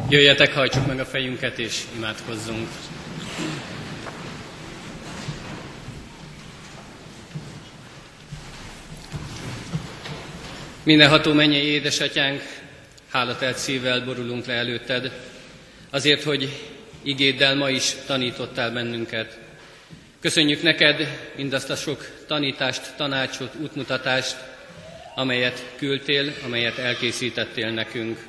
Jöjjetek, 0.10 0.54
hajtsuk 0.54 0.88
meg 0.88 1.00
a 1.00 1.06
fejünket 1.06 1.60
és 1.60 1.84
imádkozzunk. 1.96 2.68
Mindenható 10.88 11.34
mennyei 11.34 11.66
édesatyánk, 11.66 12.42
hálatelt 13.12 13.58
szívvel 13.58 14.06
borulunk 14.06 14.46
le 14.46 14.54
előtted, 14.54 15.12
azért, 15.90 16.24
hogy 16.24 16.50
igéddel 17.04 17.56
ma 17.56 17.70
is 17.70 17.96
tanítottál 18.06 18.72
bennünket. 18.72 19.40
Köszönjük 20.20 20.62
neked 20.62 21.20
mindazt 21.36 21.70
a 21.70 21.76
sok 21.76 22.10
tanítást, 22.28 22.94
tanácsot, 22.96 23.56
útmutatást, 23.62 24.36
amelyet 25.16 25.66
küldtél, 25.76 26.34
amelyet 26.46 26.78
elkészítettél 26.78 27.70
nekünk. 27.70 28.26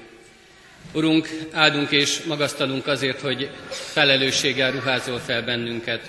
Urunk, 0.92 1.28
áldunk 1.52 1.90
és 1.90 2.22
magasztalunk 2.22 2.86
azért, 2.86 3.20
hogy 3.20 3.50
felelősséggel 3.68 4.70
ruházol 4.70 5.18
fel 5.18 5.42
bennünket. 5.42 6.00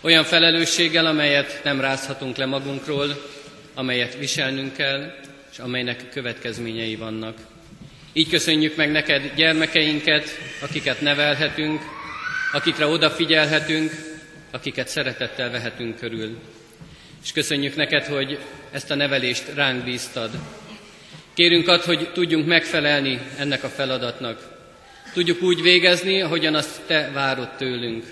Olyan 0.00 0.24
felelősséggel, 0.24 1.06
amelyet 1.06 1.60
nem 1.64 1.80
rázhatunk 1.80 2.36
le 2.36 2.46
magunkról, 2.46 3.24
amelyet 3.74 4.18
viselnünk 4.18 4.76
kell, 4.76 5.32
és 5.54 5.60
amelynek 5.60 6.08
következményei 6.08 6.96
vannak. 6.96 7.38
Így 8.12 8.28
köszönjük 8.28 8.76
meg 8.76 8.90
neked 8.90 9.34
gyermekeinket, 9.36 10.38
akiket 10.60 11.00
nevelhetünk, 11.00 11.80
akikre 12.52 12.86
odafigyelhetünk, 12.86 13.92
akiket 14.50 14.88
szeretettel 14.88 15.50
vehetünk 15.50 15.98
körül. 15.98 16.38
És 17.22 17.32
köszönjük 17.32 17.76
neked, 17.76 18.04
hogy 18.04 18.38
ezt 18.70 18.90
a 18.90 18.94
nevelést 18.94 19.44
ránk 19.54 19.84
bíztad. 19.84 20.30
Kérünk 21.34 21.68
ad, 21.68 21.82
hogy 21.82 22.12
tudjunk 22.12 22.46
megfelelni 22.46 23.20
ennek 23.38 23.64
a 23.64 23.68
feladatnak. 23.68 24.58
Tudjuk 25.12 25.42
úgy 25.42 25.62
végezni, 25.62 26.22
ahogyan 26.22 26.54
azt 26.54 26.80
te 26.86 27.10
várod 27.12 27.48
tőlünk. 27.56 28.04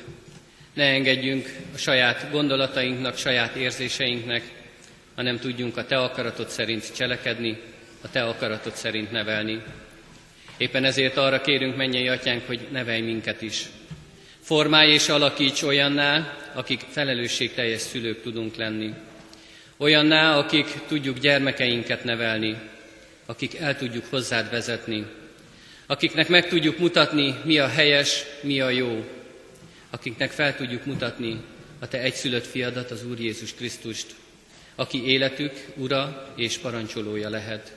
Ne 0.75 0.85
engedjünk 0.85 1.55
a 1.75 1.79
saját 1.79 2.31
gondolatainknak, 2.31 3.17
saját 3.17 3.57
érzéseinknek, 3.57 4.62
hanem 5.15 5.39
tudjunk 5.39 5.77
a 5.77 5.85
te 5.85 5.97
akaratod 5.97 6.49
szerint 6.49 6.95
cselekedni, 6.95 7.61
a 8.03 8.11
te 8.11 8.23
akaratod 8.23 8.75
szerint 8.75 9.11
nevelni. 9.11 9.63
Éppen 10.57 10.85
ezért 10.85 11.17
arra 11.17 11.41
kérünk, 11.41 11.77
mennyei 11.77 12.09
atyánk, 12.09 12.47
hogy 12.47 12.61
nevelj 12.71 13.01
minket 13.01 13.43
is. 13.43 13.67
Formálj 14.41 14.93
és 14.93 15.09
alakíts 15.09 15.63
olyanná, 15.63 16.37
akik 16.55 16.81
felelősségteljes 16.91 17.81
szülők 17.81 18.23
tudunk 18.23 18.57
lenni. 18.57 18.95
Olyanná, 19.77 20.39
akik 20.39 20.67
tudjuk 20.89 21.19
gyermekeinket 21.19 22.05
nevelni, 22.05 22.57
akik 23.27 23.55
el 23.59 23.77
tudjuk 23.77 24.05
hozzád 24.11 24.51
vezetni, 24.51 25.07
akiknek 25.87 26.29
meg 26.29 26.49
tudjuk 26.49 26.79
mutatni, 26.79 27.35
mi 27.45 27.59
a 27.59 27.69
helyes, 27.69 28.25
mi 28.41 28.61
a 28.61 28.71
jó, 28.71 29.05
akiknek 29.91 30.31
fel 30.31 30.57
tudjuk 30.57 30.85
mutatni 30.85 31.41
a 31.79 31.89
te 31.89 32.01
egyszülött 32.01 32.47
fiadat, 32.47 32.91
az 32.91 33.05
Úr 33.05 33.21
Jézus 33.21 33.55
Krisztust, 33.55 34.15
aki 34.75 35.07
életük 35.07 35.53
ura 35.77 36.33
és 36.37 36.59
parancsolója 36.59 37.29
lehet. 37.29 37.73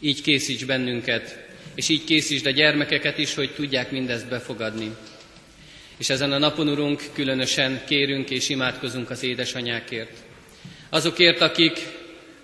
Így 0.00 0.22
készíts 0.22 0.64
bennünket, 0.64 1.48
és 1.74 1.88
így 1.88 2.04
készítsd 2.04 2.46
a 2.46 2.50
gyermekeket 2.50 3.18
is, 3.18 3.34
hogy 3.34 3.54
tudják 3.54 3.90
mindezt 3.90 4.28
befogadni. 4.28 4.96
És 5.96 6.10
ezen 6.10 6.32
a 6.32 6.38
napon, 6.38 6.68
Urunk, 6.68 7.02
különösen 7.12 7.80
kérünk 7.86 8.30
és 8.30 8.48
imádkozunk 8.48 9.10
az 9.10 9.22
édesanyákért. 9.22 10.12
Azokért, 10.88 11.40
akik 11.40 11.78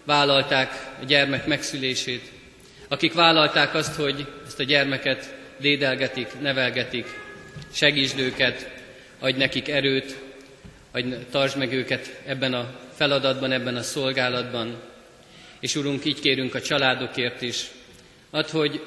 vállalták 0.04 0.96
a 1.02 1.04
gyermek 1.04 1.46
megszülését, 1.46 2.30
akik 2.88 3.12
vállalták 3.12 3.74
azt, 3.74 3.94
hogy 3.94 4.26
ezt 4.46 4.60
a 4.60 4.62
gyermeket 4.62 5.34
dédelgetik, 5.60 6.28
nevelgetik, 6.40 7.06
segítsd 7.72 8.18
őket, 8.18 8.70
adj 9.18 9.38
nekik 9.38 9.68
erőt, 9.68 10.16
adj, 10.96 11.14
tartsd 11.30 11.56
meg 11.56 11.72
őket 11.72 12.20
ebben 12.26 12.54
a 12.54 12.78
feladatban, 12.94 13.52
ebben 13.52 13.76
a 13.76 13.82
szolgálatban. 13.82 14.82
És 15.60 15.74
Urunk, 15.74 16.04
így 16.04 16.20
kérünk 16.20 16.54
a 16.54 16.60
családokért 16.60 17.42
is. 17.42 17.64
Add, 18.30 18.50
hogy 18.50 18.80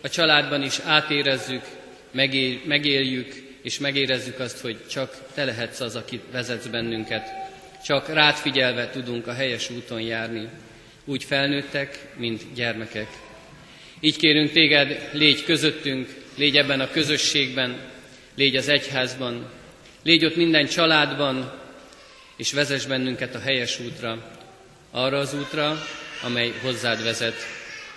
a 0.00 0.08
családban 0.08 0.62
is 0.62 0.78
átérezzük, 0.84 1.62
megél, 2.10 2.60
megéljük, 2.64 3.34
és 3.62 3.78
megérezzük 3.78 4.38
azt, 4.38 4.60
hogy 4.60 4.86
csak 4.88 5.16
Te 5.34 5.44
lehetsz 5.44 5.80
az, 5.80 5.96
aki 5.96 6.20
vezetsz 6.32 6.66
bennünket. 6.66 7.28
Csak 7.84 8.08
rád 8.08 8.34
figyelve 8.34 8.90
tudunk 8.90 9.26
a 9.26 9.32
helyes 9.32 9.70
úton 9.70 10.00
járni, 10.00 10.48
úgy 11.04 11.24
felnőttek, 11.24 12.06
mint 12.16 12.42
gyermekek. 12.54 13.08
Így 14.00 14.16
kérünk 14.16 14.52
Téged, 14.52 15.08
légy 15.12 15.44
közöttünk, 15.44 16.08
légy 16.36 16.56
ebben 16.56 16.80
a 16.80 16.90
közösségben, 16.90 17.78
légy 18.34 18.56
az 18.56 18.68
egyházban, 18.68 19.50
légy 20.02 20.24
ott 20.24 20.36
minden 20.36 20.66
családban, 20.66 21.52
és 22.36 22.52
vezess 22.52 22.84
bennünket 22.84 23.34
a 23.34 23.40
helyes 23.40 23.80
útra, 23.80 24.30
arra 24.90 25.18
az 25.18 25.34
útra, 25.34 25.76
amely 26.22 26.52
hozzád 26.62 27.02
vezet, 27.02 27.36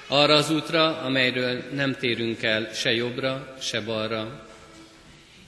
arra 0.07 0.33
az 0.33 0.51
útra, 0.51 0.97
amelyről 1.01 1.63
nem 1.73 1.95
térünk 1.95 2.43
el 2.43 2.69
se 2.73 2.93
jobbra, 2.93 3.55
se 3.61 3.81
balra. 3.81 4.47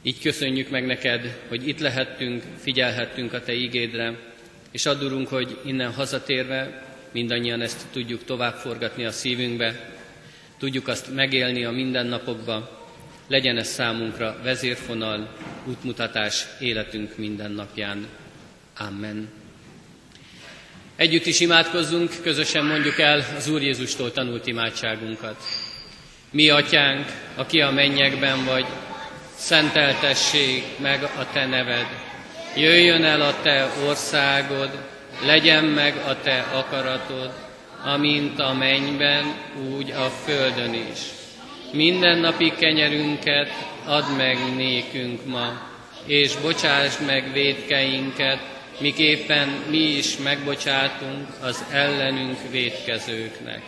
Így 0.02 0.22
köszönjük 0.22 0.70
meg 0.70 0.86
neked, 0.86 1.38
hogy 1.48 1.68
itt 1.68 1.80
lehettünk, 1.80 2.44
figyelhettünk 2.62 3.34
a 3.34 3.44
te 3.44 3.54
ígédre, 3.54 4.20
és 4.72 4.86
addurunk, 4.86 5.28
hogy 5.28 5.58
innen 5.66 5.94
hazatérve 5.94 6.84
mindannyian 7.12 7.62
ezt 7.62 7.86
tudjuk 7.92 8.24
tovább 8.24 8.54
forgatni 8.54 9.06
a 9.06 9.12
szívünkbe, 9.12 9.94
tudjuk 10.58 10.88
azt 10.88 11.14
megélni 11.14 11.64
a 11.64 11.72
mindennapokba, 11.72 12.85
legyen 13.28 13.58
ez 13.58 13.68
számunkra 13.68 14.38
vezérfonal, 14.44 15.36
útmutatás 15.66 16.46
életünk 16.60 17.18
minden 17.18 17.52
napján. 17.52 18.08
Amen. 18.78 19.30
Együtt 20.96 21.26
is 21.26 21.40
imádkozzunk, 21.40 22.12
közösen 22.22 22.66
mondjuk 22.66 23.00
el 23.00 23.26
az 23.38 23.48
Úr 23.48 23.62
Jézustól 23.62 24.12
tanult 24.12 24.48
imádságunkat. 24.48 25.44
Mi, 26.32 26.50
Atyánk, 26.50 27.06
aki 27.36 27.62
a 27.62 27.72
mennyekben 27.72 28.46
vagy, 28.46 28.66
szenteltessék 29.36 30.64
meg 30.80 31.04
a 31.04 31.28
Te 31.34 31.46
neved. 31.46 31.86
Jöjjön 32.56 33.04
el 33.04 33.22
a 33.22 33.42
Te 33.42 33.72
országod, 33.88 34.70
legyen 35.26 35.64
meg 35.64 35.98
a 36.08 36.20
Te 36.22 36.40
akaratod, 36.40 37.34
amint 37.84 38.40
a 38.40 38.54
mennyben, 38.54 39.36
úgy 39.70 39.92
a 39.92 40.10
földön 40.10 40.74
is. 40.74 41.25
Minden 41.76 42.18
napi 42.18 42.54
kenyerünket 42.60 43.50
add 43.86 44.12
meg 44.18 44.38
nékünk 44.56 45.26
ma, 45.26 45.62
és 46.06 46.36
bocsásd 46.36 47.06
meg 47.06 47.34
védkeinket, 47.34 48.40
miképpen 48.80 49.48
mi 49.70 49.78
is 49.78 50.18
megbocsátunk 50.18 51.28
az 51.42 51.64
ellenünk 51.72 52.38
védkezőknek. 52.52 53.62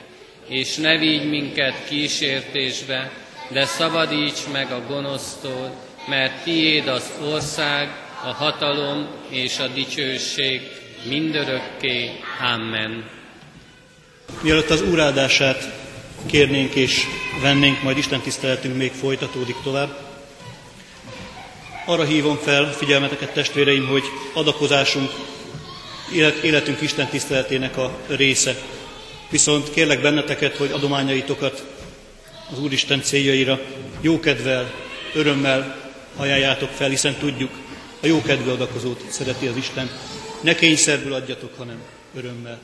És 0.47 0.75
ne 0.75 0.97
vigy 0.97 1.29
minket 1.29 1.87
kísértésbe, 1.87 3.11
de 3.49 3.65
szabadíts 3.65 4.47
meg 4.51 4.71
a 4.71 4.85
gonosztól, 4.87 5.71
mert 6.07 6.43
tiéd 6.43 6.87
az 6.87 7.11
ország, 7.31 7.89
a 8.23 8.33
hatalom 8.33 9.07
és 9.29 9.59
a 9.59 9.67
dicsőség 9.67 10.61
mindörökké. 11.09 12.11
Amen. 12.53 13.09
Mielőtt 14.41 14.69
az 14.69 14.81
úrádását 14.81 15.86
kérnénk 16.25 16.73
és 16.73 17.03
vennénk, 17.41 17.83
majd 17.83 17.97
Isten 17.97 18.21
tiszteletünk 18.21 18.77
még 18.77 18.91
folytatódik 18.91 19.55
tovább, 19.63 20.07
arra 21.85 22.03
hívom 22.03 22.37
fel 22.37 22.73
figyelmeteket, 22.73 23.33
testvéreim, 23.33 23.87
hogy 23.87 24.03
adakozásunk 24.33 25.11
élet, 26.13 26.43
életünk 26.43 26.81
Isten 26.81 27.07
tiszteletének 27.07 27.77
a 27.77 27.97
része. 28.07 28.55
Viszont 29.29 29.71
kérlek 29.71 30.01
benneteket, 30.01 30.55
hogy 30.55 30.71
adományaitokat 30.71 31.65
az 32.51 32.59
Úristen 32.59 33.01
céljaira 33.01 33.59
jókedvel, 34.01 34.73
örömmel 35.13 35.91
ajánljátok 36.15 36.69
fel, 36.69 36.89
hiszen 36.89 37.15
tudjuk, 37.15 37.51
a 38.01 38.05
jó 38.05 38.21
kedvű 38.21 38.49
adakozót 38.49 39.03
szereti 39.09 39.47
az 39.47 39.55
Isten. 39.55 39.89
Ne 40.41 40.55
kényszerből 40.55 41.13
adjatok, 41.13 41.57
hanem 41.57 41.81
örömmel. 42.15 42.59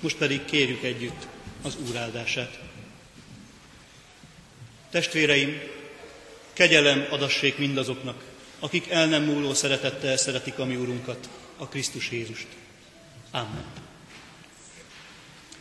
Most 0.00 0.16
pedig 0.16 0.44
kérjük 0.44 0.82
együtt 0.82 1.26
az 1.66 1.76
Úr 1.88 1.96
áldását. 1.96 2.58
Testvéreim, 4.90 5.60
kegyelem 6.52 7.06
adassék 7.10 7.58
mindazoknak, 7.58 8.24
akik 8.58 8.88
el 8.88 9.06
nem 9.06 9.22
múló 9.22 9.54
szeretettel 9.54 10.16
szeretik 10.16 10.58
a 10.58 10.64
mi 10.64 10.76
Úrunkat, 10.76 11.28
a 11.56 11.68
Krisztus 11.68 12.10
Jézust. 12.10 12.46
Amen. 13.30 13.64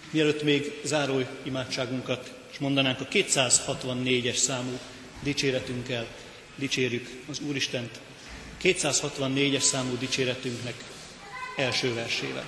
Mielőtt 0.09 0.43
még 0.43 0.79
záró 0.83 1.21
imádságunkat 1.43 2.33
és 2.51 2.57
mondanánk 2.57 2.99
a 2.99 3.07
264-es 3.07 4.35
számú 4.35 4.79
dicséretünkkel, 5.23 6.07
dicsérjük 6.55 7.09
az 7.29 7.39
Úristent, 7.39 7.99
264-es 8.61 9.61
számú 9.61 9.97
dicséretünknek 9.97 10.83
első 11.55 11.93
versével. 11.93 12.45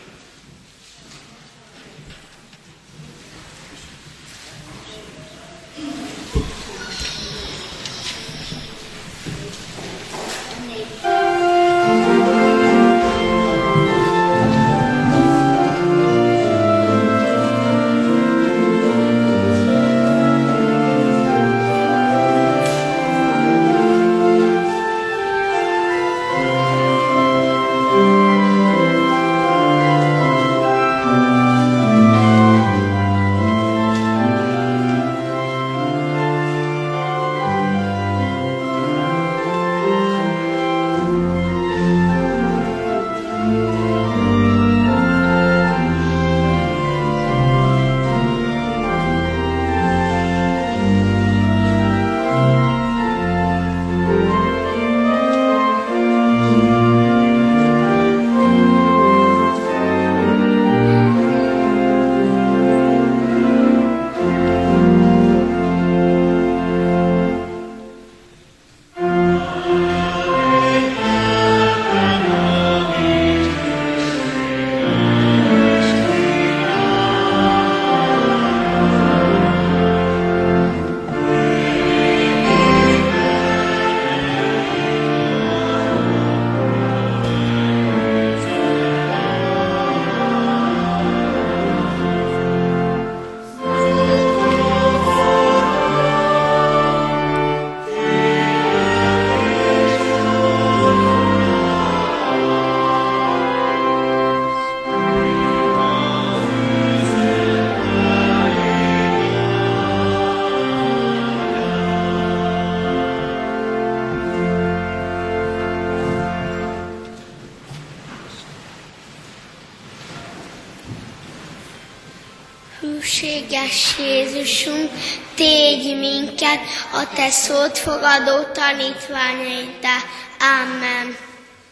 Te 127.27 127.33
szót 127.33 127.77
fogadó 127.77 128.43
tanítványaidá. 128.43 129.95
Amen. 129.95 130.06